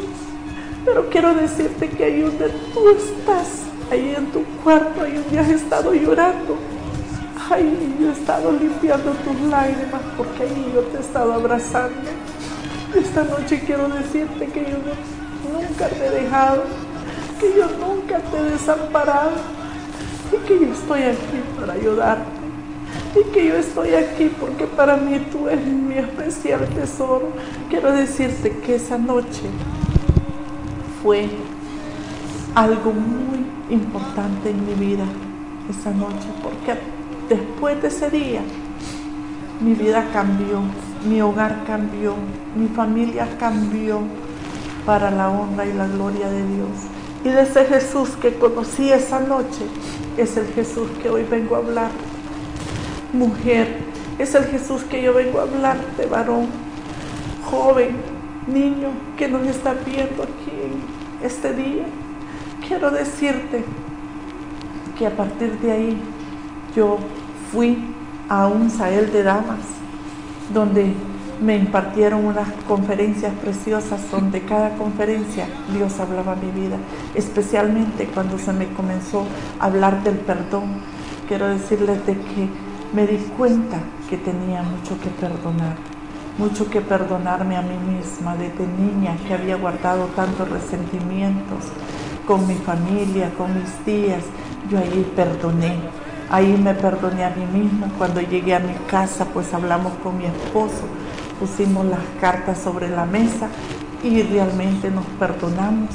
[0.84, 5.48] Pero quiero decirte que ahí donde tú estás, ahí en tu cuarto, ahí donde has
[5.48, 6.56] estado llorando.
[7.50, 12.10] Ay, yo he estado limpiando tus lágrimas porque ahí yo te he estado abrazando.
[12.94, 14.78] Esta noche quiero decirte que yo
[15.52, 16.62] nunca te he dejado,
[17.38, 19.32] que yo nunca te he desamparado
[20.32, 22.40] y que yo estoy aquí para ayudarte
[23.14, 27.30] y que yo estoy aquí porque para mí tú eres mi especial tesoro.
[27.68, 29.42] Quiero decirte que esa noche
[31.02, 31.28] fue
[32.54, 35.04] algo muy importante en mi vida
[35.68, 36.74] esa noche, porque
[37.28, 38.42] después de ese día
[39.60, 40.62] mi vida cambió,
[41.08, 42.14] mi hogar cambió,
[42.56, 44.00] mi familia cambió
[44.84, 46.68] para la honra y la gloria de Dios.
[47.24, 49.64] Y de ese Jesús que conocí esa noche
[50.16, 51.90] es el Jesús que hoy vengo a hablar.
[53.12, 53.76] Mujer,
[54.18, 56.46] es el Jesús que yo vengo a hablar de varón,
[57.44, 57.96] joven,
[58.46, 60.50] niño que nos está viendo aquí
[61.22, 61.84] este día
[62.66, 63.64] quiero decirte
[64.98, 66.02] que a partir de ahí
[66.74, 66.98] yo
[67.52, 67.94] fui
[68.28, 69.58] a un Sael de Damas,
[70.54, 70.94] donde
[71.40, 76.76] me impartieron unas conferencias preciosas, donde cada conferencia Dios hablaba mi vida,
[77.14, 79.24] especialmente cuando se me comenzó
[79.58, 80.82] a hablar del perdón.
[81.26, 82.48] Quiero decirles de que
[82.92, 83.78] me di cuenta
[84.08, 85.76] que tenía mucho que perdonar,
[86.38, 91.64] mucho que perdonarme a mí misma desde niña que había guardado tantos resentimientos,
[92.26, 94.22] con mi familia, con mis tías,
[94.70, 95.78] yo ahí perdoné.
[96.30, 97.88] Ahí me perdoné a mí mismo.
[97.98, 100.84] Cuando llegué a mi casa, pues hablamos con mi esposo,
[101.40, 103.48] pusimos las cartas sobre la mesa
[104.04, 105.90] y realmente nos perdonamos.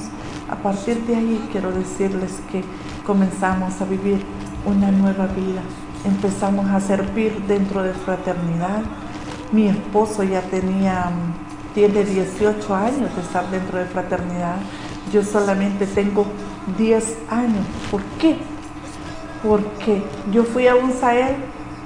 [0.50, 2.64] A partir de ahí quiero decirles que
[3.06, 4.24] comenzamos a vivir
[4.66, 5.62] una nueva vida.
[6.04, 8.82] Empezamos a servir dentro de fraternidad.
[9.56, 11.10] Mi esposo ya tenía,
[11.74, 14.58] tiene 18 años de estar dentro de fraternidad
[15.12, 16.26] yo solamente tengo
[16.78, 17.66] 10 años.
[17.92, 18.38] ¿Por qué?
[19.44, 21.36] Porque yo fui a un Sael,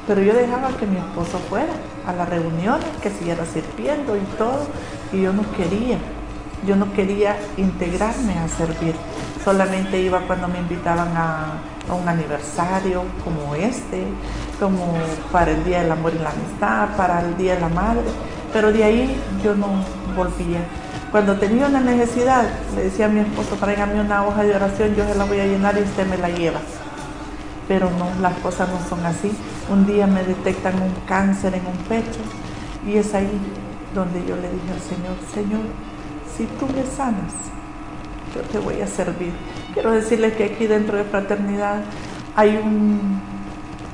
[0.07, 1.73] pero yo dejaba que mi esposo fuera
[2.07, 4.67] a las reuniones, que siguiera sirviendo y todo,
[5.11, 5.97] y yo no quería.
[6.65, 8.95] Yo no quería integrarme a servir.
[9.43, 11.61] Solamente iba cuando me invitaban a
[11.93, 14.03] un aniversario como este,
[14.59, 14.93] como
[15.31, 18.03] para el Día del Amor y la Amistad, para el Día de la Madre,
[18.51, 19.67] pero de ahí yo no
[20.15, 20.59] volvía
[21.11, 22.43] Cuando tenía una necesidad,
[22.75, 25.45] le decía a mi esposo, tráigame una hoja de oración, yo se la voy a
[25.45, 26.59] llenar y usted me la lleva.
[27.67, 29.31] Pero no, las cosas no son así.
[29.71, 32.19] Un día me detectan un cáncer en un pecho
[32.85, 33.39] y es ahí
[33.93, 35.61] donde yo le dije al Señor, Señor,
[36.35, 37.33] si tú me sanas,
[38.35, 39.33] yo te voy a servir.
[39.73, 41.81] Quiero decirles que aquí dentro de Fraternidad
[42.35, 43.21] hay, un,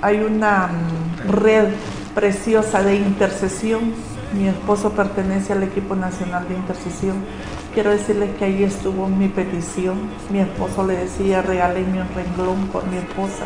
[0.01, 1.67] hay una mm, red
[2.13, 3.93] preciosa de intercesión.
[4.33, 7.17] Mi esposo pertenece al equipo nacional de intercesión.
[7.73, 10.09] Quiero decirles que ahí estuvo mi petición.
[10.31, 13.45] Mi esposo le decía, regáleme un renglón por mi esposa.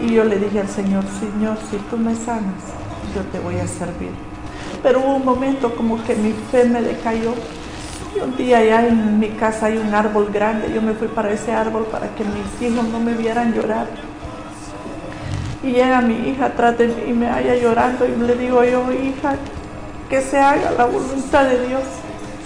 [0.00, 2.62] Y yo le dije al Señor, Señor, si tú me sanas,
[3.14, 4.10] yo te voy a servir.
[4.82, 7.34] Pero hubo un momento como que mi fe me decayó.
[8.14, 10.72] Y un día allá en mi casa hay un árbol grande.
[10.74, 13.86] Yo me fui para ese árbol para que mis hijos no me vieran llorar.
[15.64, 18.92] Y llega mi hija atrás de mí y me haya llorando y le digo yo,
[18.92, 19.36] hija,
[20.10, 21.82] que se haga la voluntad de Dios.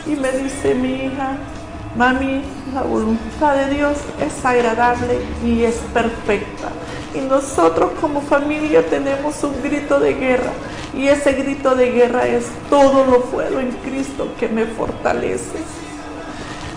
[0.07, 1.37] Y me dice mi hija,
[1.96, 6.68] mami, la voluntad de Dios es agradable y es perfecta.
[7.12, 10.52] Y nosotros como familia tenemos un grito de guerra.
[10.94, 15.59] Y ese grito de guerra es todo lo puedo en Cristo que me fortalece.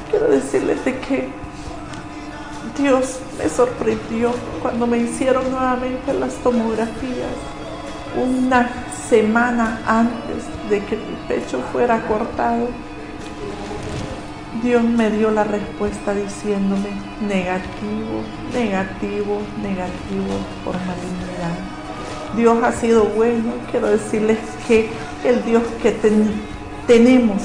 [0.10, 1.30] Quiero decirles de que
[2.78, 4.32] Dios me sorprendió
[4.62, 7.36] cuando me hicieron nuevamente las tomografías.
[8.16, 8.70] Una
[9.10, 12.68] semana antes de que mi pecho fuera cortado,
[14.64, 16.90] Dios me dio la respuesta diciéndome
[17.28, 18.22] negativo,
[18.54, 21.58] negativo, negativo por malignidad.
[22.36, 23.54] Dios ha sido bueno.
[23.72, 24.90] Quiero decirles que
[25.24, 25.92] el Dios que
[26.88, 27.42] tenemos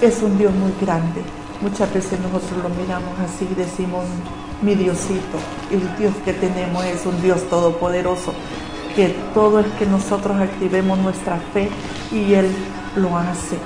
[0.00, 1.37] es un Dios muy grande.
[1.60, 4.04] Muchas veces nosotros lo miramos así y decimos,
[4.62, 5.38] mi Diosito,
[5.72, 8.32] el Dios que tenemos es un Dios todopoderoso,
[8.94, 11.68] que todo es que nosotros activemos nuestra fe
[12.12, 12.48] y Él
[12.96, 13.56] lo hace.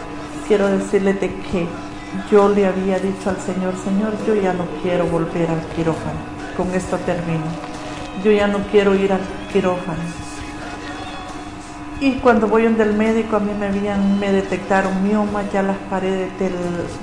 [0.49, 1.67] Quiero decirle de que
[2.31, 6.19] yo le había dicho al Señor, Señor, yo ya no quiero volver al quirófano.
[6.57, 7.45] Con esto termino.
[8.25, 9.21] Yo ya no quiero ir al
[9.53, 10.22] quirófano.
[12.03, 15.77] Y cuando voy donde el médico, a mí me, habían, me detectaron mioma, ya las
[15.89, 16.53] paredes del,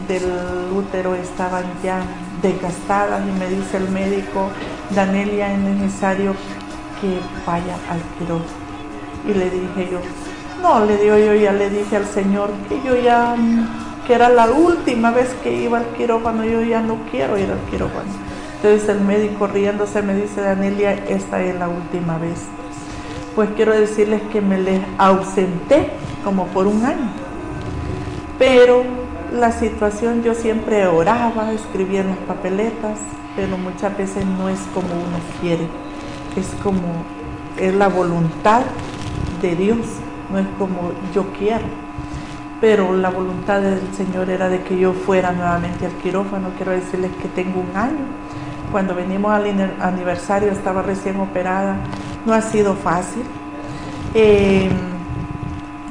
[0.10, 0.30] del
[0.76, 2.02] útero estaban ya
[2.42, 4.50] desgastadas y me dice el médico,
[4.94, 6.34] Danelia, es necesario
[7.00, 8.60] que vaya al quirófano.
[9.26, 10.00] Y le dije yo,
[10.62, 13.38] no, le digo yo, ya le dije al Señor que yo ya,
[14.06, 17.72] que era la última vez que iba al quirófano, yo ya no quiero ir al
[17.72, 18.10] quirófano.
[18.58, 22.50] Entonces el médico riéndose me dice, Danelia, esta es la última vez.
[23.40, 25.92] Pues quiero decirles que me les ausenté
[26.26, 27.10] como por un año.
[28.38, 28.84] Pero
[29.32, 33.00] la situación yo siempre oraba, escribía en las papeletas,
[33.38, 35.70] pero muchas veces no es como uno quiere,
[36.36, 37.06] es como
[37.58, 38.64] es la voluntad
[39.42, 39.88] de Dios
[40.30, 41.64] no es como yo quiero.
[42.60, 46.50] Pero la voluntad del Señor era de que yo fuera nuevamente al quirófano.
[46.58, 48.04] Quiero decirles que tengo un año.
[48.70, 49.46] Cuando venimos al
[49.80, 51.78] aniversario estaba recién operada.
[52.30, 53.24] No ha sido fácil.
[54.14, 54.70] Em,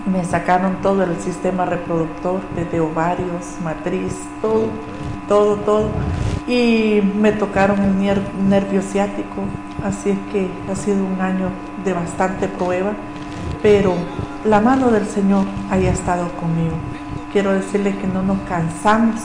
[0.07, 4.69] me sacaron todo el sistema reproductor, desde ovarios, matriz, todo,
[5.27, 5.91] todo, todo.
[6.47, 9.43] Y me tocaron el nervio ciático.
[9.83, 11.51] Así es que ha sido un año
[11.85, 12.93] de bastante prueba
[13.61, 13.95] pero
[14.45, 16.77] la mano del Señor haya estado conmigo.
[17.33, 19.21] Quiero decirle que no nos cansamos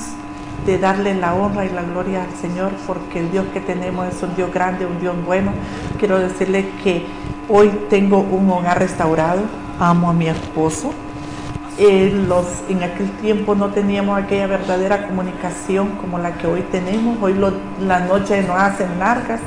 [0.66, 4.22] de darle la honra y la gloria al Señor, porque el Dios que tenemos es
[4.24, 5.52] un Dios grande, un Dios bueno.
[6.00, 7.06] Quiero decirle que
[7.50, 9.42] hoy tengo un hogar restaurado,
[9.80, 10.92] amo a mi esposo.
[11.78, 17.18] En, los, en aquel tiempo no teníamos aquella verdadera comunicación como la que hoy tenemos.
[17.22, 17.36] Hoy
[17.80, 19.40] las noches nos hacen largas.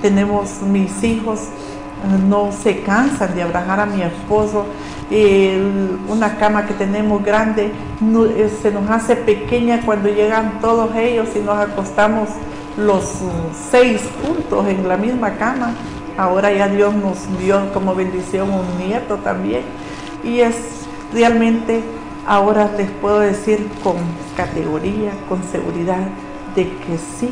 [0.00, 1.48] Tenemos mis hijos
[2.28, 4.66] no se cansan de abrazar a mi esposo.
[6.08, 11.40] Una cama que tenemos grande eh, se nos hace pequeña cuando llegan todos ellos y
[11.40, 12.30] nos acostamos
[12.78, 13.04] los
[13.70, 15.74] seis juntos en la misma cama.
[16.16, 19.62] Ahora ya Dios nos dio como bendición un nieto también.
[20.24, 20.56] Y es
[21.12, 21.82] realmente,
[22.26, 23.96] ahora les puedo decir con
[24.36, 26.06] categoría, con seguridad,
[26.54, 27.30] de que sí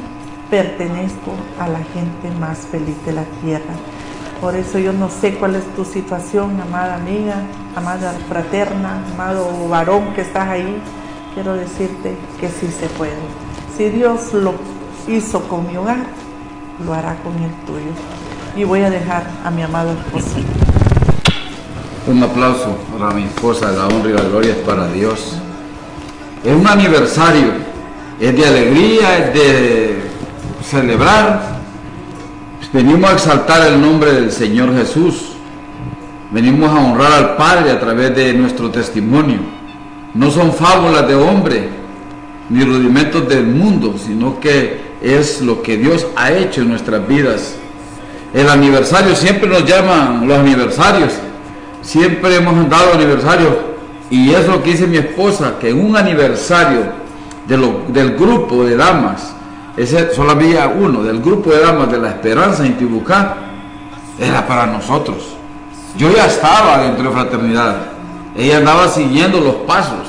[0.50, 3.74] pertenezco a la gente más feliz de la tierra.
[4.40, 7.34] Por eso yo no sé cuál es tu situación, amada amiga,
[7.76, 10.80] amada fraterna, amado varón que estás ahí.
[11.34, 13.12] Quiero decirte que sí se puede.
[13.76, 14.54] Si Dios lo
[15.06, 16.06] hizo con mi hogar,
[16.86, 17.92] lo hará con el tuyo.
[18.56, 20.36] Y voy a dejar a mi amado esposo.
[22.06, 25.36] Un aplauso para mi esposa, la honra y la gloria es para Dios.
[26.42, 27.52] Es un aniversario,
[28.18, 30.02] es de alegría, es de
[30.64, 31.49] celebrar,
[32.72, 35.32] Venimos a exaltar el nombre del Señor Jesús.
[36.30, 39.38] Venimos a honrar al Padre a través de nuestro testimonio.
[40.14, 41.68] no son fábulas de hombre
[42.48, 47.56] ni rudimentos del mundo, sino que es lo que Dios ha hecho en nuestras vidas.
[48.32, 51.14] El aniversario, siempre nos llaman los aniversarios,
[51.82, 53.70] siempre hemos dado aniversario
[54.10, 56.92] y es lo que dice mi esposa, que un aniversario
[57.48, 59.34] del grupo de damas,
[59.76, 63.36] ese solo había uno, del grupo de damas de la Esperanza en Tibucá,
[64.18, 65.36] era para nosotros.
[65.96, 67.76] Yo ya estaba dentro de fraternidad,
[68.36, 70.08] ella andaba siguiendo los pasos,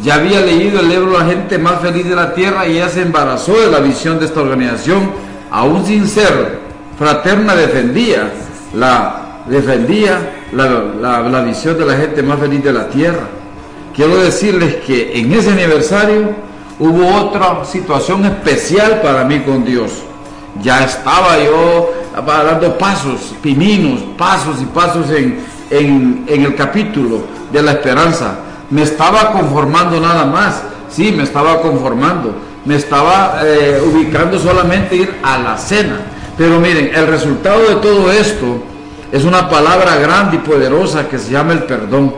[0.00, 3.02] ya había leído el libro La gente más feliz de la tierra y ella se
[3.02, 5.10] embarazó de la visión de esta organización,
[5.50, 6.60] aún sin ser
[6.98, 8.30] fraterna defendía
[8.74, 13.28] la defendía la visión de la gente más feliz de la tierra.
[13.94, 16.30] Quiero decirles que en ese aniversario
[16.82, 19.92] hubo otra situación especial para mí con Dios.
[20.60, 21.92] Ya estaba yo
[22.26, 27.20] dando pasos, pininos, pasos y pasos en, el capítulo
[27.52, 28.34] de la esperanza.
[28.68, 35.14] Me estaba conformando nada más, sí, me estaba conformando, me estaba eh, ubicando solamente ir
[35.22, 36.00] a la cena.
[36.36, 38.60] Pero miren, el resultado de todo esto
[39.12, 42.12] es una palabra grande y poderosa que se llama el perdón.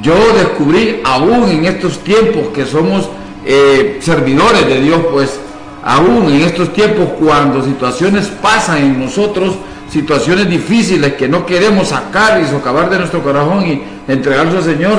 [0.00, 3.08] Yo descubrí aún en estos tiempos que somos
[3.44, 5.38] eh, servidores de Dios, pues
[5.84, 9.56] aún en estos tiempos cuando situaciones pasan en nosotros,
[9.90, 14.98] situaciones difíciles que no queremos sacar y socavar de nuestro corazón y entregarlos al Señor,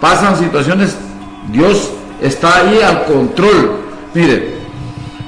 [0.00, 0.96] pasan situaciones,
[1.50, 3.80] Dios está ahí al control.
[4.14, 4.56] Mire,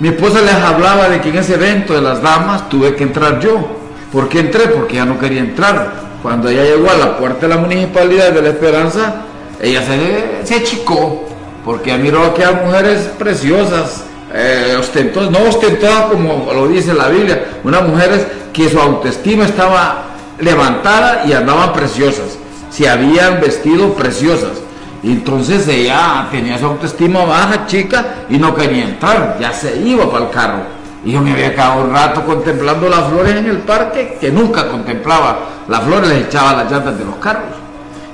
[0.00, 3.40] mi esposa les hablaba de que en ese evento de las damas tuve que entrar
[3.40, 3.78] yo.
[4.12, 4.68] ¿Por qué entré?
[4.68, 6.08] Porque ya no quería entrar.
[6.22, 9.22] Cuando ella llegó a la puerta de la municipalidad de la Esperanza,
[9.60, 11.27] ella se, se achicó,
[11.68, 14.02] porque miró aquellas mujeres preciosas,
[14.32, 14.74] eh,
[15.30, 20.04] no ostentadas como lo dice la Biblia, unas mujeres que su autoestima estaba
[20.40, 22.38] levantada y andaban preciosas,
[22.70, 24.52] se habían vestido preciosas.
[25.02, 30.24] entonces ella tenía su autoestima baja, chica, y no quería entrar, ya se iba para
[30.24, 30.60] el carro.
[31.04, 34.68] Y yo me había quedado un rato contemplando las flores en el parque, que nunca
[34.68, 35.38] contemplaba.
[35.68, 37.54] Las flores les echaba las llantas de los carros.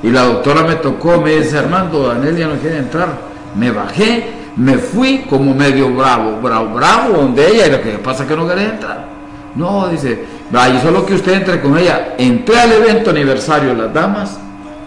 [0.02, 3.33] Y la doctora me tocó, me dice, Armando, Daniel ya no quiere entrar.
[3.56, 4.24] Me bajé,
[4.56, 8.46] me fui como medio bravo, bravo, bravo, donde ella, y lo que pasa que no
[8.48, 9.08] quería entrar.
[9.54, 12.14] No, dice, vaya, solo que usted entre con ella.
[12.18, 14.38] Entré al evento aniversario de las damas,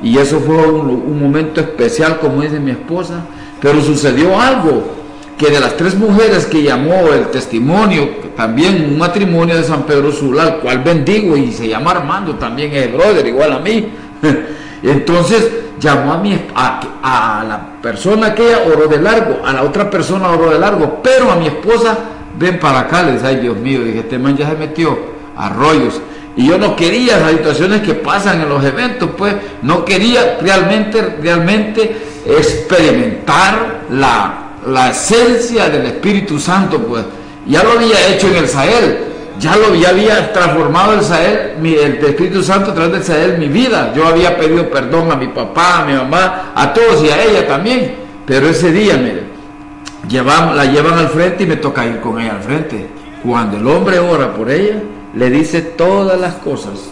[0.01, 3.25] y eso fue un, un momento especial, como dice mi esposa,
[3.61, 4.97] pero sucedió algo
[5.37, 10.11] que de las tres mujeres que llamó el testimonio, también un matrimonio de San Pedro
[10.11, 13.87] Sula, al cual bendigo y se llama Armando, también es el brother, igual a mí.
[14.83, 15.49] Entonces
[15.79, 20.51] llamó a, mi, a, la persona que oró de largo, a la otra persona oró
[20.51, 21.97] de largo, pero a mi esposa,
[22.37, 24.97] ven para acá, le dice, ay Dios mío, dije, este man ya se metió
[25.35, 26.01] a rollos.
[26.35, 31.17] Y yo no quería las situaciones que pasan en los eventos, pues no quería realmente,
[31.21, 37.05] realmente experimentar la la esencia del Espíritu Santo, pues
[37.45, 38.97] ya lo había hecho en el Sahel,
[39.39, 43.47] ya lo ya había transformado el Sahel, el Espíritu Santo a través del Sahel mi
[43.47, 43.93] vida.
[43.95, 47.47] Yo había pedido perdón a mi papá, a mi mamá, a todos y a ella
[47.47, 47.95] también.
[48.25, 49.23] Pero ese día, mire,
[50.09, 52.87] la llevan al frente y me toca ir con ella al frente.
[53.23, 54.81] Cuando el hombre ora por ella,
[55.13, 56.89] le dice todas las cosas,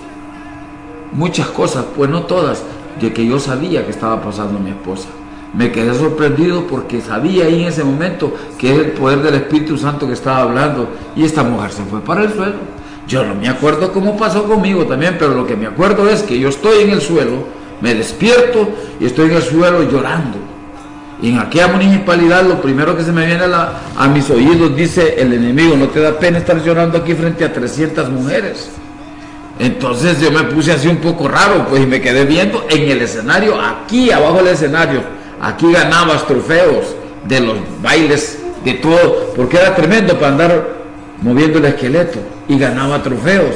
[1.12, 2.64] muchas cosas, pues no todas,
[3.00, 5.10] de que yo sabía que estaba pasando mi esposa
[5.56, 9.78] me quedé sorprendido porque sabía ahí en ese momento que es el poder del Espíritu
[9.78, 12.76] Santo que estaba hablando y esta mujer se fue para el suelo.
[13.08, 16.38] Yo no me acuerdo cómo pasó conmigo también, pero lo que me acuerdo es que
[16.40, 17.46] yo estoy en el suelo,
[17.80, 18.68] me despierto
[19.00, 20.38] y estoy en el suelo llorando.
[21.22, 25.16] Y en aquella municipalidad lo primero que se me viene a, a mis oídos dice
[25.18, 28.72] el enemigo, no te da pena estar llorando aquí frente a 300 mujeres.
[29.58, 33.02] Entonces yo me puse así un poco raro, pues y me quedé viendo en el
[33.02, 35.02] escenario, aquí abajo del escenario,
[35.42, 36.96] Aquí ganabas trofeos
[37.28, 40.68] de los bailes, de todo, porque era tremendo para andar
[41.22, 43.56] moviendo el esqueleto y ganaba trofeos.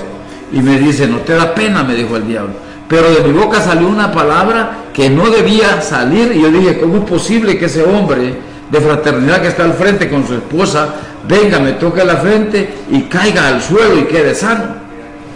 [0.52, 2.54] Y me dice, no te da pena, me dijo el diablo.
[2.88, 6.98] Pero de mi boca salió una palabra que no debía salir y yo dije, ¿cómo
[6.98, 8.34] es posible que ese hombre
[8.72, 10.96] de fraternidad que está al frente con su esposa
[11.28, 14.80] venga, me toque la frente y caiga al suelo y quede sano?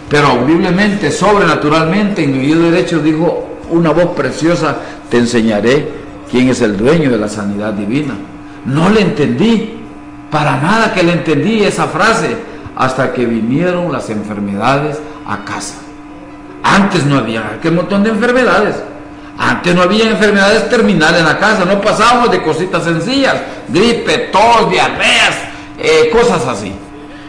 [0.08, 4.76] Pero audiblemente, sobrenaturalmente, en mi oído derecho dijo una voz preciosa,
[5.08, 6.03] te enseñaré
[6.34, 8.14] quién es el dueño de la sanidad divina.
[8.64, 9.76] No le entendí,
[10.32, 12.36] para nada que le entendí esa frase,
[12.74, 15.76] hasta que vinieron las enfermedades a casa.
[16.64, 18.74] Antes no había aquel montón de enfermedades.
[19.38, 23.36] Antes no había enfermedades terminales en la casa, no pasábamos de cositas sencillas,
[23.68, 25.36] gripe, tos, diarreas,
[25.78, 26.72] eh, cosas así.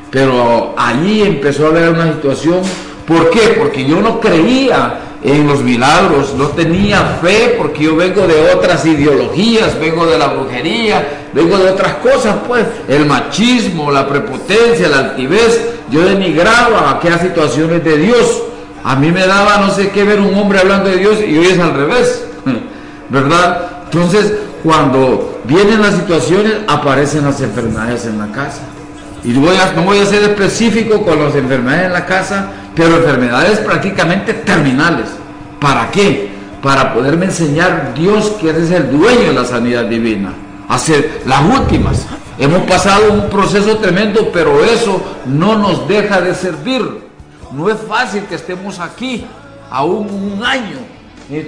[0.10, 2.62] Pero allí empezó a haber una situación,
[3.06, 3.56] ¿por qué?
[3.56, 8.86] Porque yo no creía en los milagros, no tenía fe porque yo vengo de otras
[8.86, 15.00] ideologías, vengo de la brujería, vengo de otras cosas, pues, el machismo, la prepotencia, la
[15.00, 18.44] altivez, yo denigraba aquellas situaciones de Dios.
[18.84, 21.48] A mí me daba no sé qué ver un hombre hablando de Dios y hoy
[21.48, 22.24] es al revés,
[23.10, 23.86] ¿verdad?
[23.86, 24.32] Entonces,
[24.64, 28.62] cuando vienen las situaciones, aparecen las enfermedades en la casa.
[29.24, 32.98] Y voy a, no voy a ser específico con las enfermedades en la casa, pero
[32.98, 35.08] enfermedades prácticamente terminales.
[35.60, 36.30] ¿Para qué?
[36.62, 40.34] Para poderme enseñar Dios que es el dueño de la sanidad divina.
[40.68, 42.06] Hacer las últimas.
[42.38, 47.06] Hemos pasado un proceso tremendo, pero eso no nos deja de servir.
[47.52, 49.26] No es fácil que estemos aquí
[49.72, 50.95] aún un año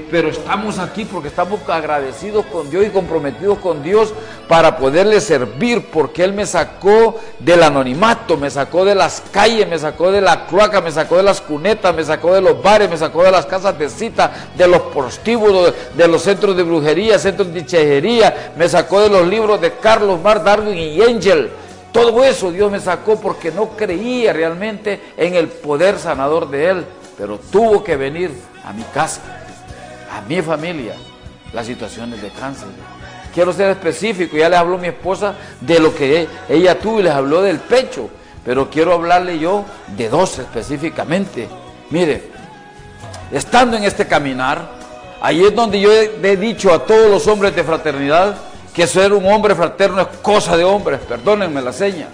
[0.09, 4.11] pero estamos aquí porque estamos agradecidos con Dios y comprometidos con Dios
[4.47, 9.77] para poderle servir, porque Él me sacó del anonimato, me sacó de las calles, me
[9.77, 12.97] sacó de la cloaca, me sacó de las cunetas, me sacó de los bares, me
[12.97, 17.53] sacó de las casas de cita, de los prostíbulos, de los centros de brujería, centros
[17.53, 21.51] de chejería, me sacó de los libros de Carlos Mar Darwin y Angel.
[21.91, 26.85] Todo eso Dios me sacó porque no creía realmente en el poder sanador de Él,
[27.15, 28.31] pero tuvo que venir
[28.63, 29.43] a mi casa
[30.11, 30.93] a mi familia
[31.53, 32.67] las situaciones de cáncer.
[33.33, 37.13] Quiero ser específico, ya les habló mi esposa de lo que ella tuvo y les
[37.13, 38.09] habló del pecho,
[38.43, 39.63] pero quiero hablarle yo
[39.95, 41.47] de dos específicamente.
[41.89, 42.23] Mire,
[43.31, 44.71] estando en este caminar,
[45.21, 48.35] ahí es donde yo he, dicho a todos los hombres de fraternidad
[48.73, 52.07] que ser un hombre fraterno es cosa de hombres, perdónenme la seña.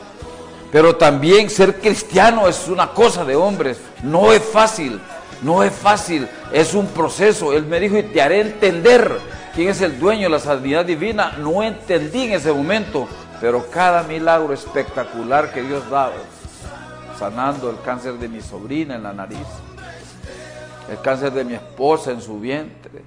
[0.71, 4.99] Pero también ser cristiano es una cosa de hombres, no es fácil.
[5.43, 7.53] No es fácil, es un proceso.
[7.53, 9.19] Él me dijo, y te haré entender
[9.53, 11.35] quién es el dueño de la sanidad divina.
[11.37, 13.07] No entendí en ese momento,
[13.41, 16.11] pero cada milagro espectacular que Dios da,
[17.19, 19.45] sanando el cáncer de mi sobrina en la nariz,
[20.89, 23.03] el cáncer de mi esposa en su vientre,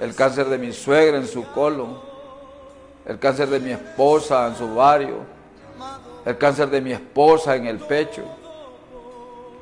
[0.00, 1.98] el cáncer de mi suegra en su colon,
[3.06, 5.18] el cáncer de mi esposa en su ovario,
[6.24, 8.22] el cáncer de mi esposa en el pecho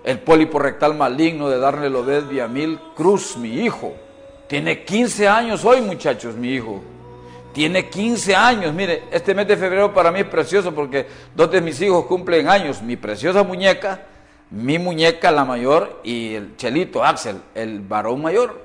[0.05, 3.94] el pólipo rectal maligno de darle Lobed Viamil Cruz, mi hijo.
[4.46, 6.82] Tiene 15 años hoy, muchachos, mi hijo.
[7.55, 8.74] Tiene 15 años.
[8.74, 12.48] Mire, este mes de febrero para mí es precioso porque dos de mis hijos cumplen
[12.48, 12.82] años.
[12.82, 14.02] Mi preciosa muñeca,
[14.50, 18.62] mi muñeca, la mayor, y el chelito, Axel, el varón mayor.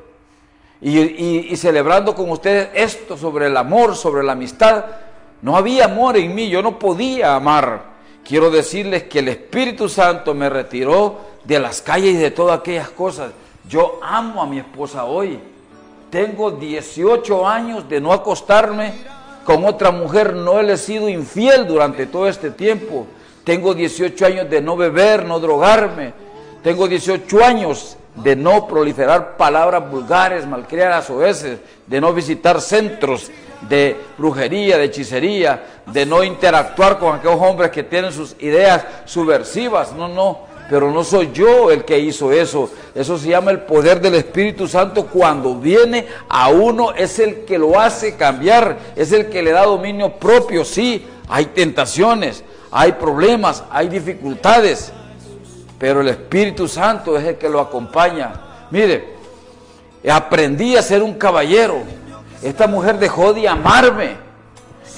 [0.82, 4.86] Y, y celebrando con ustedes esto sobre el amor, sobre la amistad.
[5.42, 7.89] No había amor en mí, yo no podía amar.
[8.30, 12.92] Quiero decirles que el Espíritu Santo me retiró de las calles y de todas aquellas
[12.92, 13.32] cosas.
[13.68, 15.40] Yo amo a mi esposa hoy.
[16.12, 18.94] Tengo 18 años de no acostarme
[19.44, 20.36] con otra mujer.
[20.36, 23.08] No he sido infiel durante todo este tiempo.
[23.44, 26.14] Tengo 18 años de no beber, no drogarme.
[26.62, 31.58] Tengo 18 años de no proliferar palabras vulgares, malcriadas o veces,
[31.88, 33.32] de no visitar centros
[33.62, 39.94] de brujería, de hechicería, de no interactuar con aquellos hombres que tienen sus ideas subversivas.
[39.94, 42.70] No, no pero no soy yo el que hizo eso.
[42.94, 45.08] Eso se llama el poder del Espíritu Santo.
[45.08, 49.66] Cuando viene a uno es el que lo hace cambiar, es el que le da
[49.66, 50.64] dominio propio.
[50.64, 54.94] Sí, hay tentaciones, hay problemas, hay dificultades,
[55.80, 58.68] pero el Espíritu Santo es el que lo acompaña.
[58.70, 59.16] Mire,
[60.08, 61.82] aprendí a ser un caballero.
[62.42, 64.30] Esta mujer dejó de amarme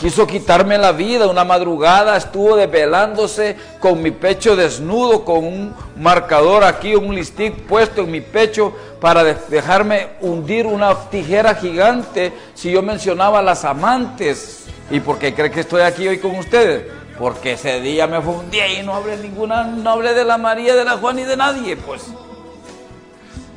[0.01, 1.27] Quiso quitarme la vida.
[1.27, 8.01] Una madrugada estuvo desvelándose con mi pecho desnudo, con un marcador aquí, un listic puesto
[8.01, 14.65] en mi pecho para dejarme hundir una tijera gigante si yo mencionaba las amantes.
[14.89, 16.83] ¿Y por qué cree que estoy aquí hoy con ustedes?
[17.19, 20.83] Porque ese día me fundí y no hablé ninguna, no hablé de la María, de
[20.83, 22.07] la Juan y de nadie, pues.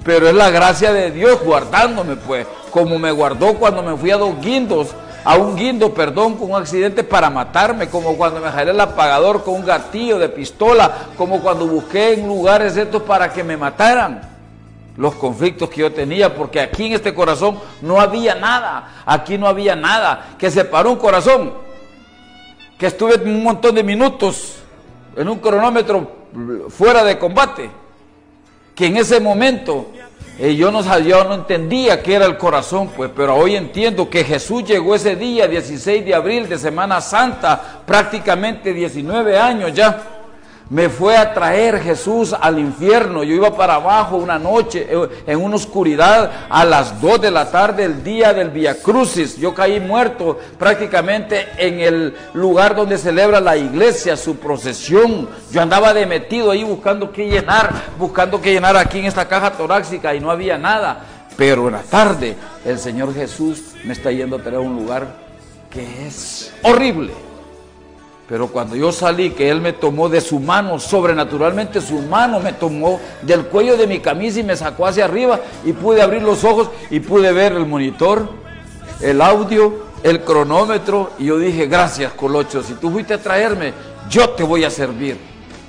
[0.04, 4.18] Pero es la gracia de Dios guardándome, pues, como me guardó cuando me fui a
[4.18, 4.94] dos guindos
[5.24, 9.42] a un guindo, perdón, con un accidente para matarme, como cuando me jalé el apagador
[9.42, 14.20] con un gatillo de pistola, como cuando busqué en lugares estos para que me mataran.
[14.96, 19.48] Los conflictos que yo tenía, porque aquí en este corazón no había nada, aquí no
[19.48, 21.52] había nada, que se paró un corazón,
[22.78, 24.56] que estuve un montón de minutos
[25.16, 26.12] en un cronómetro
[26.68, 27.70] fuera de combate,
[28.74, 29.92] que en ese momento
[30.38, 34.24] y yo no, yo no entendía qué era el corazón, pues, pero hoy entiendo que
[34.24, 40.13] Jesús llegó ese día, 16 de abril de Semana Santa, prácticamente 19 años ya,
[40.70, 43.22] Me fue a traer Jesús al infierno.
[43.22, 47.50] Yo iba para abajo una noche eh, en una oscuridad a las 2 de la
[47.50, 49.36] tarde, el día del Via Crucis.
[49.36, 55.28] Yo caí muerto prácticamente en el lugar donde celebra la iglesia su procesión.
[55.52, 59.50] Yo andaba de metido ahí buscando qué llenar, buscando qué llenar aquí en esta caja
[59.52, 61.04] torácica y no había nada.
[61.36, 65.08] Pero en la tarde el Señor Jesús me está yendo a traer a un lugar
[65.68, 67.12] que es horrible
[68.28, 72.54] pero cuando yo salí, que Él me tomó de su mano, sobrenaturalmente su mano me
[72.54, 76.42] tomó del cuello de mi camisa y me sacó hacia arriba y pude abrir los
[76.44, 78.28] ojos y pude ver el monitor,
[79.02, 83.74] el audio, el cronómetro y yo dije, gracias Colocho, si tú fuiste a traerme,
[84.08, 85.18] yo te voy a servir.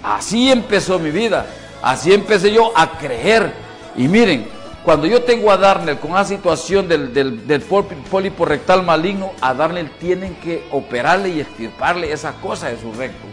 [0.01, 1.45] Así empezó mi vida,
[1.82, 3.53] así empecé yo a creer.
[3.97, 4.47] Y miren,
[4.86, 9.90] cuando yo tengo a Darnell con una situación del, del, pólipo rectal maligno, a Darnell
[10.00, 13.26] tienen que operarle y extirparle esa cosa de su recto.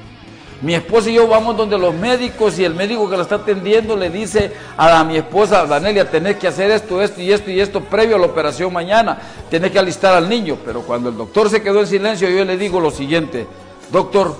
[0.62, 3.96] Mi esposa y yo vamos donde los médicos y el médico que lo está atendiendo
[3.96, 7.82] le dice a, mi esposa, Danelia, tenés que hacer esto, esto y esto y esto
[7.82, 9.18] previo a la operación mañana.
[9.50, 10.56] Tenés que alistar al niño.
[10.64, 13.46] Pero cuando el doctor se quedó en silencio, yo le digo lo siguiente,
[13.90, 14.36] doctor,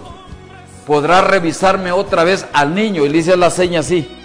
[0.87, 3.05] ¿podrá revisarme otra vez al niño?
[3.05, 4.22] Y le hice la seña así.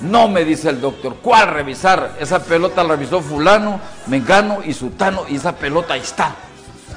[0.00, 2.16] No me dice el doctor, ¿cuál revisar?
[2.20, 6.36] Esa pelota la revisó fulano, mengano y sutano y esa pelota ahí está.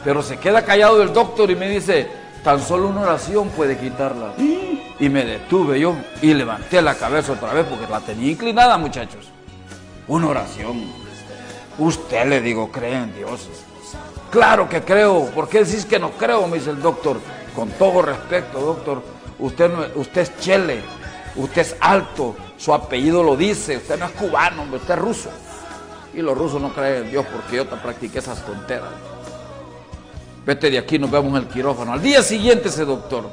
[0.03, 2.07] Pero se queda callado el doctor y me dice,
[2.43, 4.33] tan solo una oración puede quitarla.
[4.37, 9.29] Y me detuve yo y levanté la cabeza otra vez porque la tenía inclinada, muchachos.
[10.07, 10.91] Una oración.
[11.79, 13.49] Usted le digo, cree en Dios.
[14.29, 15.25] Claro que creo.
[15.33, 16.47] ¿Por qué decís que no creo?
[16.47, 17.17] Me dice el doctor.
[17.55, 19.03] Con todo respeto, doctor.
[19.39, 20.81] Usted, usted es chele.
[21.35, 25.29] Usted es alto su apellido lo dice, usted no es cubano, usted es ruso.
[26.13, 28.89] Y los rusos no creen en Dios porque yo te practiqué esas tonteras.
[30.45, 31.93] Vete de aquí, nos vemos en el quirófano.
[31.93, 33.27] Al día siguiente ese doctor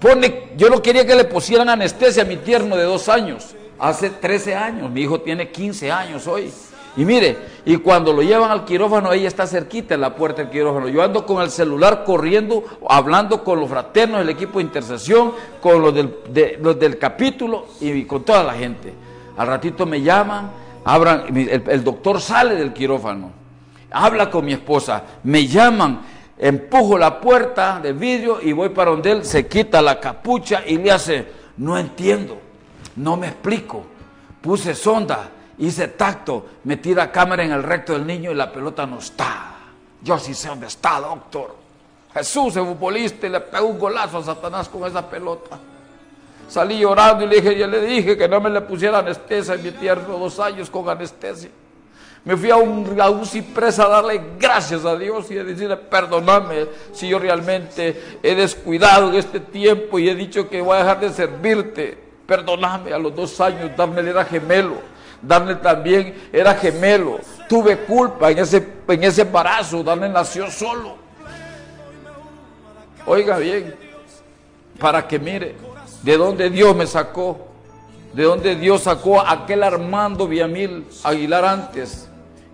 [0.00, 3.54] pone, yo no quería que le pusieran anestesia a mi tierno de dos años.
[3.78, 6.50] Hace 13 años, mi hijo tiene 15 años hoy.
[6.96, 10.50] Y mire, y cuando lo llevan al quirófano, ella está cerquita en la puerta del
[10.50, 10.88] quirófano.
[10.88, 15.80] Yo ando con el celular corriendo, hablando con los fraternos del equipo de intercesión, con
[15.80, 18.92] los del, del capítulo y con toda la gente.
[19.38, 20.50] Al ratito me llaman,
[20.84, 23.30] abran, el, doctor sale del quirófano,
[23.90, 26.00] habla con mi esposa, me llaman,
[26.36, 30.76] empujo la puerta de vidrio y voy para donde él, se quita la capucha y
[30.76, 31.26] le hace,
[31.56, 32.38] no entiendo,
[32.96, 33.84] no me explico,
[34.42, 35.30] puse sonda
[35.66, 39.54] hice tacto, metí la cámara en el recto del niño y la pelota no está.
[40.02, 41.54] Yo sí sé dónde está, doctor.
[42.12, 45.58] Jesús es futbolista y le pegó un golazo a Satanás con esa pelota.
[46.48, 49.62] Salí llorando y le dije, ya le dije que no me le pusiera anestesia en
[49.62, 51.50] mi tierno dos años con anestesia.
[52.24, 56.66] Me fui a un, a un a darle gracias a Dios y a decirle, perdóname
[56.92, 61.00] si yo realmente he descuidado en este tiempo y he dicho que voy a dejar
[61.00, 61.98] de servirte.
[62.26, 64.91] Perdóname, a los dos años darme era gemelo.
[65.22, 67.20] Darle también era gemelo.
[67.48, 69.82] Tuve culpa en ese, en ese embarazo.
[69.82, 70.96] Darle nació solo.
[73.06, 73.74] Oiga bien,
[74.78, 75.54] para que mire
[76.02, 77.48] de dónde Dios me sacó.
[78.12, 82.08] De dónde Dios sacó a aquel Armando Villamil Aguilar antes.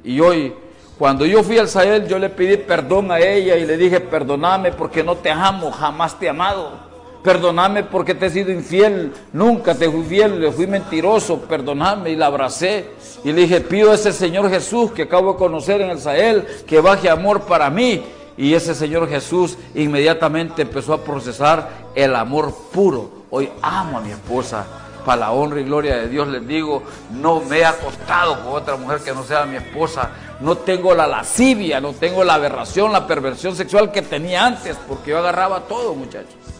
[0.04, 0.54] Y hoy,
[0.98, 4.70] cuando yo fui al Sahel, yo le pedí perdón a ella y le dije, perdóname
[4.72, 6.87] porque no te amo, jamás te he amado.
[7.22, 12.16] Perdóname porque te he sido infiel, nunca te fui fiel, le fui mentiroso, perdóname y
[12.16, 12.90] la abracé.
[13.24, 16.46] Y le dije, pido a ese Señor Jesús que acabo de conocer en el Sahel,
[16.66, 18.04] que baje amor para mí.
[18.36, 23.10] Y ese Señor Jesús inmediatamente empezó a procesar el amor puro.
[23.30, 24.64] Hoy amo a mi esposa.
[25.04, 28.76] Para la honra y gloria de Dios les digo, no me he acostado con otra
[28.76, 30.10] mujer que no sea mi esposa.
[30.40, 35.10] No tengo la lascivia, no tengo la aberración, la perversión sexual que tenía antes, porque
[35.10, 36.57] yo agarraba todo, muchachos.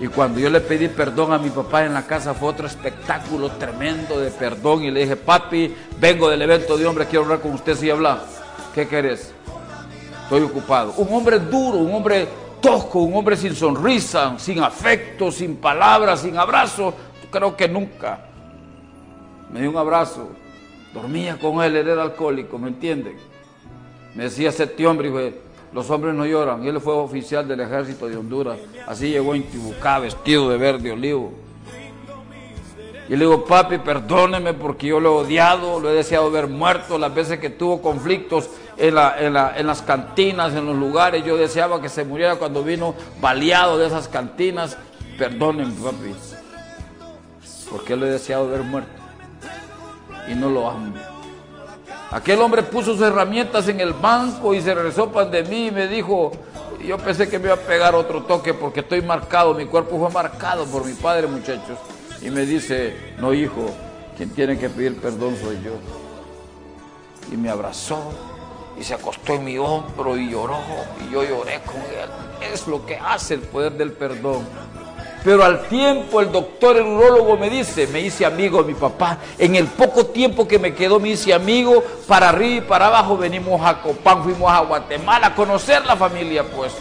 [0.00, 3.50] Y cuando yo le pedí perdón a mi papá en la casa fue otro espectáculo
[3.50, 4.84] tremendo de perdón.
[4.84, 8.22] Y le dije, papi, vengo del evento de hombre, quiero hablar con usted si habla.
[8.74, 9.32] ¿Qué querés?
[10.22, 10.92] Estoy ocupado.
[10.98, 12.28] Un hombre duro, un hombre
[12.60, 16.94] tosco, un hombre sin sonrisa, sin afecto, sin palabras, sin abrazo.
[17.30, 18.20] Creo que nunca.
[19.52, 20.28] Me dio un abrazo.
[20.94, 23.16] Dormía con él, él era alcohólico, ¿me entienden?
[24.14, 25.34] Me decía este hombre,
[25.72, 26.64] los hombres no lloran.
[26.66, 28.58] Él fue oficial del ejército de Honduras.
[28.86, 31.32] Así llegó en Tibucá, vestido de verde olivo.
[33.08, 36.98] Y le digo, papi, perdóneme porque yo lo he odiado, lo he deseado ver muerto.
[36.98, 42.04] Las veces que tuvo conflictos en, las cantinas, en los lugares, yo deseaba que se
[42.04, 44.76] muriera cuando vino baleado de esas cantinas.
[45.16, 46.14] Perdónenme, papi,
[47.70, 48.90] porque lo he deseado ver muerto.
[50.30, 51.17] Y no lo amo.
[52.10, 55.70] Aquel hombre puso sus herramientas en el banco y se regresó para de mí y
[55.70, 56.32] me dijo,
[56.82, 60.10] yo pensé que me iba a pegar otro toque porque estoy marcado, mi cuerpo fue
[60.10, 61.78] marcado por mi padre, muchachos.
[62.22, 63.70] Y me dice, no hijo,
[64.16, 65.72] quien tiene que pedir perdón soy yo.
[67.30, 68.10] Y me abrazó
[68.80, 70.58] y se acostó en mi hombro y lloró
[71.04, 72.52] y yo lloré con él.
[72.52, 74.46] Es lo que hace el poder del perdón.
[75.28, 79.18] Pero al tiempo el doctor, el urologo me dice, me hice amigo de mi papá.
[79.36, 83.18] En el poco tiempo que me quedó me hice amigo, para arriba y para abajo
[83.18, 86.72] venimos a Copán, fuimos a Guatemala a conocer la familia, pues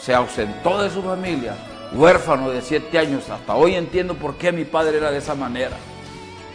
[0.00, 1.54] se ausentó de su familia,
[1.92, 3.28] huérfano de siete años.
[3.28, 5.76] Hasta hoy entiendo por qué mi padre era de esa manera.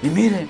[0.02, 0.50] Y miren,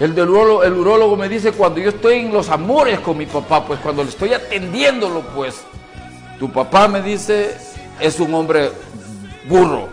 [0.00, 3.26] el, del urólogo, el urólogo me dice cuando yo estoy en los amores con mi
[3.26, 5.62] papá, pues cuando le estoy atendiéndolo, pues
[6.40, 7.56] tu papá me dice
[8.00, 8.70] es un hombre
[9.48, 9.88] burro.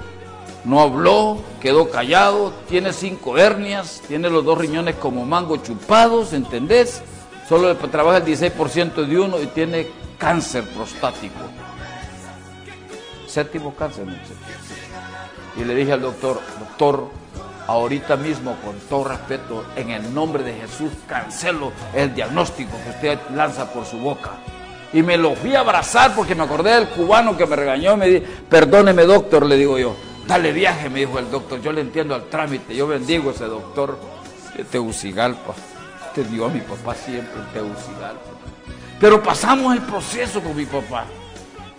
[0.63, 7.03] No habló, quedó callado, tiene cinco hernias, tiene los dos riñones como mango chupados, ¿entendés?
[7.47, 9.87] Solo trabaja el 16% de uno y tiene
[10.17, 11.35] cáncer prostático.
[13.27, 14.05] Séptimo cáncer,
[15.55, 17.09] Y le dije al doctor, doctor,
[17.67, 23.19] ahorita mismo, con todo respeto, en el nombre de Jesús, cancelo el diagnóstico que usted
[23.35, 24.31] lanza por su boca.
[24.95, 27.97] Y me lo fui a abrazar porque me acordé del cubano que me regañó.
[27.97, 29.93] Me dijo, perdóneme doctor, le digo yo.
[30.25, 31.61] Dale viaje, me dijo el doctor.
[31.61, 32.73] Yo le entiendo al trámite.
[32.73, 33.99] Yo bendigo a ese doctor
[34.55, 35.53] de Tegucigalpa.
[36.13, 38.21] Te dio a mi papá siempre en Tegucigalpa.
[38.97, 41.03] Pero pasamos el proceso con mi papá.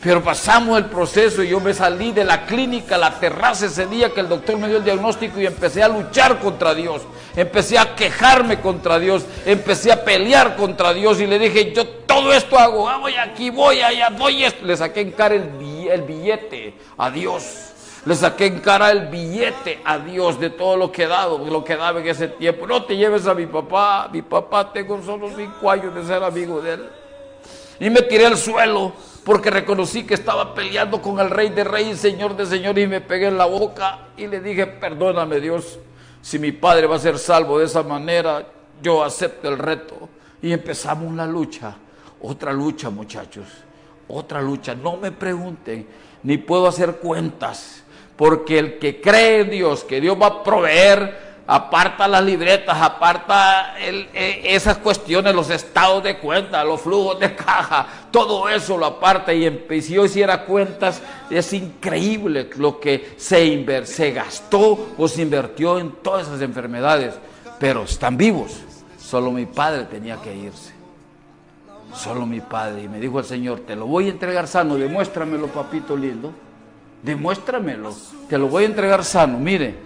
[0.07, 4.14] Pero pasamos el proceso y yo me salí de la clínica, la terraza ese día
[4.14, 7.02] que el doctor me dio el diagnóstico y empecé a luchar contra Dios.
[7.34, 9.26] Empecé a quejarme contra Dios.
[9.44, 12.88] Empecé a pelear contra Dios y le dije, yo todo esto hago.
[12.88, 14.64] Ah, voy aquí, voy allá, voy esto.
[14.64, 15.48] Le saqué en cara el
[16.07, 17.72] billete a Dios.
[18.04, 21.74] Le saqué en cara el billete a Dios de todo lo que dado, lo que
[21.74, 22.64] daba en ese tiempo.
[22.68, 24.09] No te lleves a mi papá.
[24.12, 26.90] Mi papá tengo solo cinco años de ser amigo de él.
[27.80, 28.92] Y me tiré al suelo
[29.27, 33.01] porque reconocí que estaba peleando con el rey de reyes, señor de señores, y me
[33.01, 35.81] pegué en la boca y le dije, perdóname Dios,
[36.22, 38.47] si mi padre va a ser salvo de esa manera,
[38.81, 40.09] yo acepto el reto.
[40.41, 41.74] Y empezamos la lucha,
[42.20, 43.49] otra lucha muchachos,
[44.07, 44.77] otra lucha.
[44.77, 45.89] No me pregunten,
[46.22, 47.83] ni puedo hacer cuentas,
[48.14, 53.76] porque el que cree en Dios, que Dios va a proveer, aparta las libretas, aparta
[53.78, 59.32] e, esas cuestiones, los estados de cuenta, los flujos de caja, todo eso lo aparta
[59.32, 65.78] y si yo hiciera cuentas, es increíble lo que se, se gastó o se invirtió
[65.78, 67.14] en todas esas enfermedades,
[67.59, 68.62] pero están vivos.
[68.99, 70.72] Solo mi padre tenía que irse.
[71.94, 72.82] Solo mi padre.
[72.82, 76.32] Y me dijo el Señor, te lo voy a entregar sano, demuéstramelo, papito lindo.
[77.03, 77.94] Demuéstramelo.
[78.28, 79.38] Te lo voy a entregar sano.
[79.38, 79.76] Mire,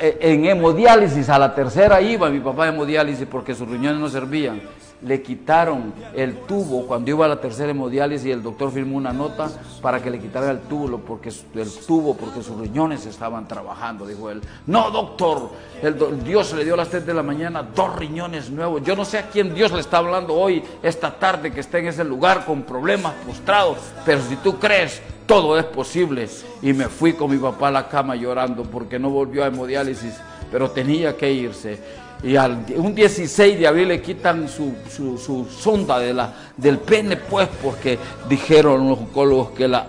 [0.00, 4.08] e, en hemodiálisis, a la tercera iba mi papá en hemodiálisis porque sus riñones no
[4.08, 4.60] servían.
[5.02, 9.14] Le quitaron el tubo cuando iba a la tercera hemodiálisis y el doctor firmó una
[9.14, 9.48] nota
[9.80, 14.28] para que le quitaran el tubo porque, el tubo porque sus riñones estaban trabajando, dijo
[14.28, 14.42] él.
[14.66, 15.52] No, doctor,
[15.82, 18.82] el, Dios le dio a las 3 de la mañana dos riñones nuevos.
[18.82, 21.86] Yo no sé a quién Dios le está hablando hoy, esta tarde, que esté en
[21.86, 25.00] ese lugar con problemas, postrados, pero si tú crees,
[25.30, 26.28] todo es posible.
[26.60, 30.14] Y me fui con mi papá a la cama llorando porque no volvió a hemodiálisis,
[30.50, 31.78] pero tenía que irse.
[32.24, 37.48] Y al, un 16 de abril le quitan su, sonda de la, del pene, pues,
[37.62, 37.96] porque
[38.28, 39.86] dijeron los oncólogos que la,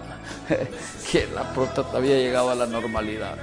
[1.11, 3.35] que la próstata había llegado a la normalidad.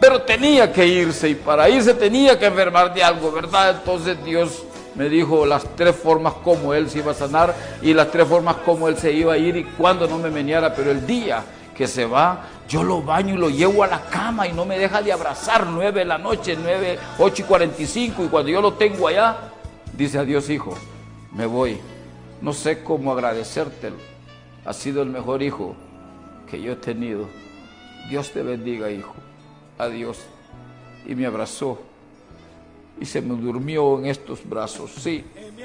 [0.00, 3.76] Pero tenía que irse y para irse tenía que enfermar de algo, ¿verdad?
[3.78, 4.64] Entonces Dios
[4.98, 8.56] me dijo las tres formas como él se iba a sanar y las tres formas
[8.56, 11.86] como él se iba a ir y cuando no me meneara, pero el día que
[11.86, 15.00] se va, yo lo baño y lo llevo a la cama y no me deja
[15.00, 18.60] de abrazar, nueve de la noche, nueve, ocho y cuarenta y cinco, y cuando yo
[18.60, 19.36] lo tengo allá,
[19.96, 20.74] dice adiós hijo,
[21.32, 21.78] me voy,
[22.42, 23.96] no sé cómo agradecértelo,
[24.64, 25.76] has sido el mejor hijo
[26.50, 27.28] que yo he tenido,
[28.10, 29.14] Dios te bendiga hijo,
[29.78, 30.18] adiós,
[31.06, 31.78] y me abrazó
[33.00, 34.90] y se me durmió en estos brazos.
[34.98, 35.24] Sí,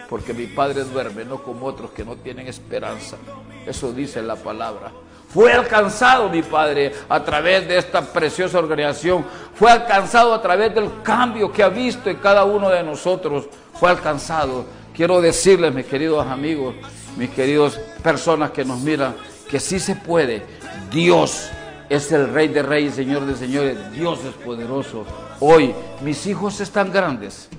[0.09, 3.17] porque mi padre duerme, no como otros que no tienen esperanza.
[3.65, 4.91] Eso dice la palabra.
[5.33, 9.25] Fue alcanzado mi padre a través de esta preciosa organización.
[9.55, 13.47] Fue alcanzado a través del cambio que ha visto en cada uno de nosotros.
[13.73, 14.65] Fue alcanzado.
[14.93, 16.75] Quiero decirles, mis queridos amigos,
[17.17, 19.15] mis queridos personas que nos miran,
[19.49, 20.43] que sí se puede.
[20.91, 21.49] Dios
[21.89, 23.91] es el Rey de Reyes, Señor de Señores.
[23.91, 25.03] Dios es poderoso.
[25.45, 27.49] Hoy mis hijos están grandes.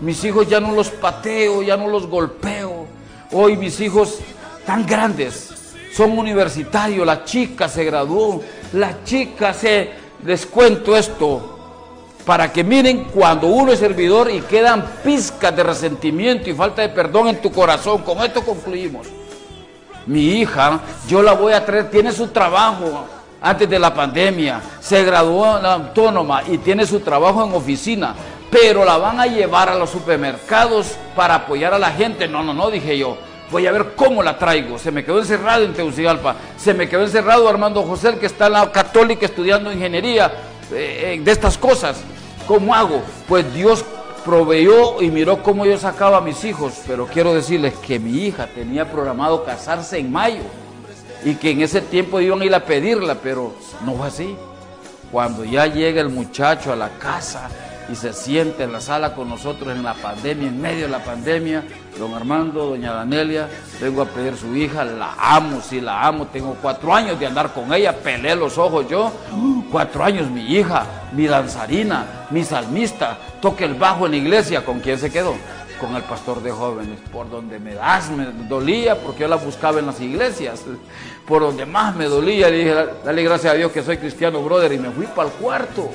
[0.00, 2.86] Mis hijos ya no los pateo, ya no los golpeo.
[3.32, 4.18] Hoy mis hijos
[4.60, 5.50] están grandes.
[5.94, 7.06] Son universitarios.
[7.06, 8.40] La chica se graduó.
[8.72, 9.90] La chica se...
[10.24, 11.50] Les cuento esto
[12.24, 16.88] para que miren cuando uno es servidor y quedan pizcas de resentimiento y falta de
[16.88, 18.00] perdón en tu corazón.
[18.04, 19.06] Con esto concluimos.
[20.06, 23.04] Mi hija, yo la voy a traer, tiene su trabajo
[23.44, 28.14] antes de la pandemia, se graduó en la autónoma y tiene su trabajo en oficina,
[28.50, 32.26] pero la van a llevar a los supermercados para apoyar a la gente.
[32.26, 33.18] No, no, no, dije yo.
[33.50, 34.78] Voy a ver cómo la traigo.
[34.78, 36.36] Se me quedó encerrado en Tegucigalpa.
[36.56, 40.32] Se me quedó encerrado Armando José, que está en la católica estudiando ingeniería
[40.72, 42.00] eh, eh, de estas cosas.
[42.46, 43.02] ¿Cómo hago?
[43.28, 43.84] Pues Dios
[44.24, 46.80] proveyó y miró cómo yo sacaba a mis hijos.
[46.86, 50.63] Pero quiero decirles que mi hija tenía programado casarse en mayo
[51.24, 53.54] y que en ese tiempo iban a ir a pedirla, pero
[53.84, 54.36] no fue así.
[55.10, 57.48] Cuando ya llega el muchacho a la casa
[57.90, 61.04] y se siente en la sala con nosotros en la pandemia, en medio de la
[61.04, 61.62] pandemia,
[61.98, 63.48] don Armando, doña Danelia,
[63.80, 67.52] vengo a pedir su hija, la amo, sí la amo, tengo cuatro años de andar
[67.52, 69.12] con ella, peleé los ojos yo,
[69.70, 74.80] cuatro años mi hija, mi danzarina, mi salmista, toque el bajo en la iglesia, ¿con
[74.80, 75.34] quién se quedó?
[75.84, 79.80] Con el pastor de jóvenes, por donde me das, me dolía, porque yo la buscaba
[79.80, 80.62] en las iglesias,
[81.26, 82.74] por donde más me dolía, le dije,
[83.04, 85.90] dale gracias a Dios que soy cristiano, brother, y me fui para el cuarto.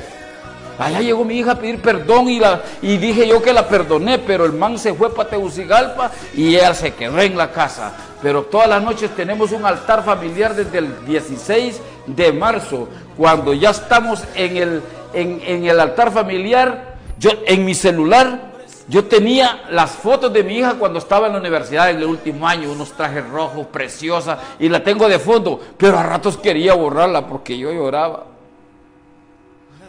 [0.77, 4.19] Allá llegó mi hija a pedir perdón y, la, y dije yo que la perdoné,
[4.19, 7.91] pero el man se fue para Tegucigalpa y ella se quedó en la casa.
[8.21, 12.87] Pero todas las noches tenemos un altar familiar desde el 16 de marzo,
[13.17, 14.81] cuando ya estamos en el,
[15.13, 18.49] en, en el altar familiar, yo en mi celular
[18.89, 22.47] yo tenía las fotos de mi hija cuando estaba en la universidad en el último
[22.47, 27.27] año, unos trajes rojos, preciosa, y la tengo de fondo, pero a ratos quería borrarla
[27.27, 28.25] porque yo lloraba.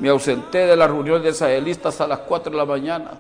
[0.00, 3.12] Me ausenté de la reunión de sahelistas a las 4 de la mañana.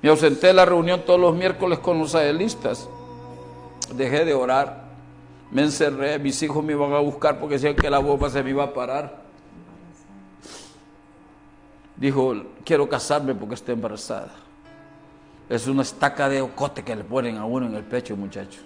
[0.00, 2.88] Me ausenté de la reunión todos los miércoles con los sahelistas.
[3.94, 4.88] Dejé de orar.
[5.50, 8.50] Me encerré, mis hijos me iban a buscar porque decían que la bomba se me
[8.50, 9.14] iba a parar.
[11.96, 14.47] Dijo, quiero casarme porque estoy embarazada.
[15.48, 18.60] Es una estaca de ocote que le ponen a uno en el pecho, muchachos.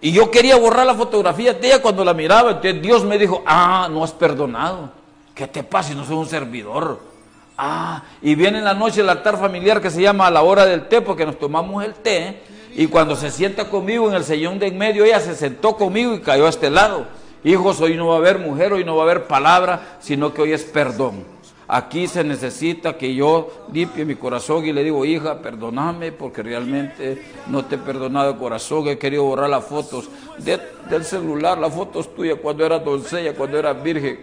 [0.00, 2.50] Y yo quería borrar la fotografía de ella cuando la miraba.
[2.50, 4.92] Entonces Dios me dijo, ah, no has perdonado.
[5.34, 7.00] ¿Qué te pasa si no soy un servidor?
[7.56, 10.66] Ah, y viene en la noche el altar familiar que se llama a la hora
[10.66, 12.42] del té, porque nos tomamos el té.
[12.76, 16.14] Y cuando se sienta conmigo en el sillón de en medio, ella se sentó conmigo
[16.14, 17.06] y cayó a este lado.
[17.42, 20.42] Hijos, hoy no va a haber mujer, hoy no va a haber palabra, sino que
[20.42, 21.33] hoy es perdón.
[21.74, 27.20] Aquí se necesita que yo limpie mi corazón y le digo, hija, perdóname porque realmente
[27.48, 30.08] no te he perdonado de corazón, he querido borrar las fotos
[30.38, 34.20] del celular, las fotos tuyas cuando era doncella, cuando era virgen.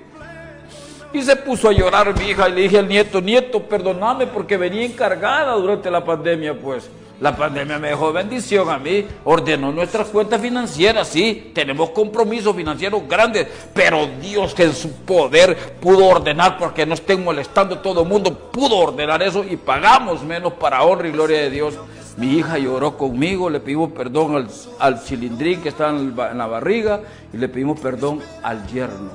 [1.11, 4.55] Y se puso a llorar mi hija y le dije al nieto, nieto, perdóname porque
[4.55, 6.89] venía encargada durante la pandemia, pues.
[7.21, 13.07] La pandemia me dejó bendición a mí, ordenó nuestras cuentas financieras, sí, tenemos compromisos financieros
[13.07, 18.33] grandes, pero Dios en su poder pudo ordenar porque no estén molestando todo el mundo,
[18.51, 21.75] pudo ordenar eso y pagamos menos para honra y gloria de Dios.
[22.17, 24.47] Mi hija lloró conmigo, le pedimos perdón
[24.79, 27.01] al, chilindrín que estaba en la barriga
[27.31, 29.11] y le pedimos perdón al yerno.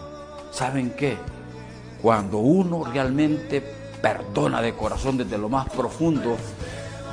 [0.53, 1.17] ¿Saben qué?
[2.01, 3.61] Cuando uno realmente
[4.01, 6.37] perdona de corazón desde lo más profundo,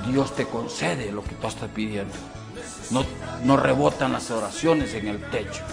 [0.07, 2.13] Dios te concede lo que tú estás pidiendo.
[2.91, 3.05] No,
[3.43, 5.63] no rebotan las oraciones en el techo.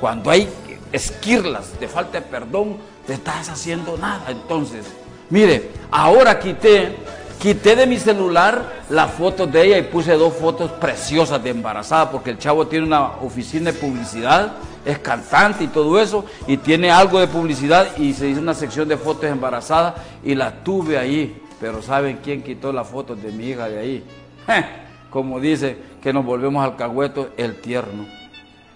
[0.00, 0.48] Cuando hay
[0.92, 2.76] esquirlas de falta de perdón,
[3.06, 4.26] te estás haciendo nada.
[4.28, 4.86] Entonces,
[5.30, 6.96] mire, ahora quité,
[7.40, 12.10] quité de mi celular la foto de ella y puse dos fotos preciosas de embarazada,
[12.10, 14.52] porque el chavo tiene una oficina de publicidad,
[14.84, 18.88] es cantante y todo eso, y tiene algo de publicidad y se hizo una sección
[18.88, 23.48] de fotos embarazadas y la tuve ahí pero ¿saben quién quitó las fotos de mi
[23.48, 24.04] hija de ahí?
[25.10, 28.06] Como dice que nos volvemos al cagüeto, el tierno.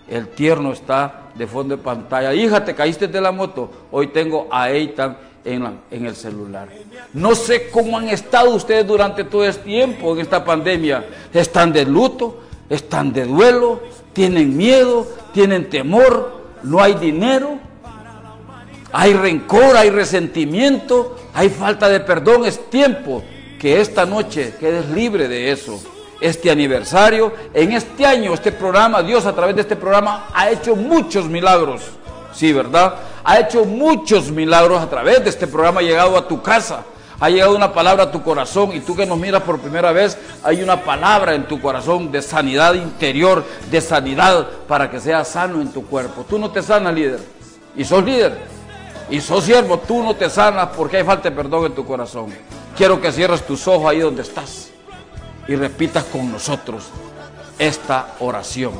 [0.08, 2.34] El tierno está de fondo de pantalla.
[2.34, 3.70] Hija, te caíste de la moto.
[3.90, 6.68] Hoy tengo a Eitan en, en, el celular.
[7.12, 11.04] No sé cómo han estado ustedes durante todo este tiempo en esta pandemia.
[11.32, 13.80] Están de luto, están de duelo,
[14.12, 17.58] tienen miedo, tienen temor, no hay dinero,
[18.92, 22.44] hay rencor, hay resentimiento, hay falta de perdón.
[22.44, 23.22] Es tiempo
[23.58, 25.80] que esta noche quedes libre de eso.
[26.20, 30.76] Este aniversario, en este año, este programa, Dios a través de este programa ha hecho
[30.76, 31.82] muchos milagros.
[32.32, 32.94] Sí, ¿verdad?
[33.24, 36.84] Ha hecho muchos milagros a través de este programa, ha llegado a tu casa,
[37.18, 40.16] ha llegado una palabra a tu corazón y tú que nos miras por primera vez,
[40.42, 45.60] hay una palabra en tu corazón de sanidad interior, de sanidad para que seas sano
[45.60, 46.24] en tu cuerpo.
[46.28, 47.20] Tú no te sanas, líder,
[47.76, 48.59] y sos líder
[49.10, 52.32] y sos siervo, tú no te sanas porque hay falta de perdón en tu corazón.
[52.76, 54.70] Quiero que cierres tus ojos ahí donde estás
[55.48, 56.84] y repitas con nosotros
[57.58, 58.72] esta oración.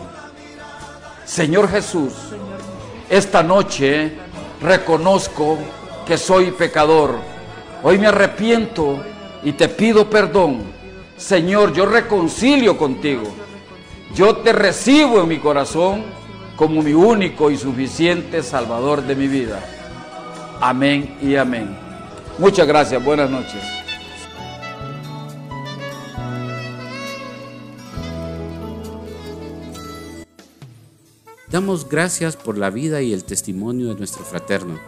[1.24, 2.12] Señor Jesús,
[3.08, 4.12] esta noche
[4.62, 5.58] reconozco
[6.06, 7.16] que soy pecador.
[7.82, 9.02] Hoy me arrepiento
[9.42, 10.62] y te pido perdón.
[11.16, 13.24] Señor, yo reconcilio contigo.
[14.14, 16.04] Yo te recibo en mi corazón
[16.56, 19.60] como mi único y suficiente Salvador de mi vida.
[20.62, 21.74] Amén y amén.
[22.38, 23.62] Muchas gracias, buenas noches.
[31.50, 34.78] Damos gracias por la vida y el testimonio de nuestro fraterno.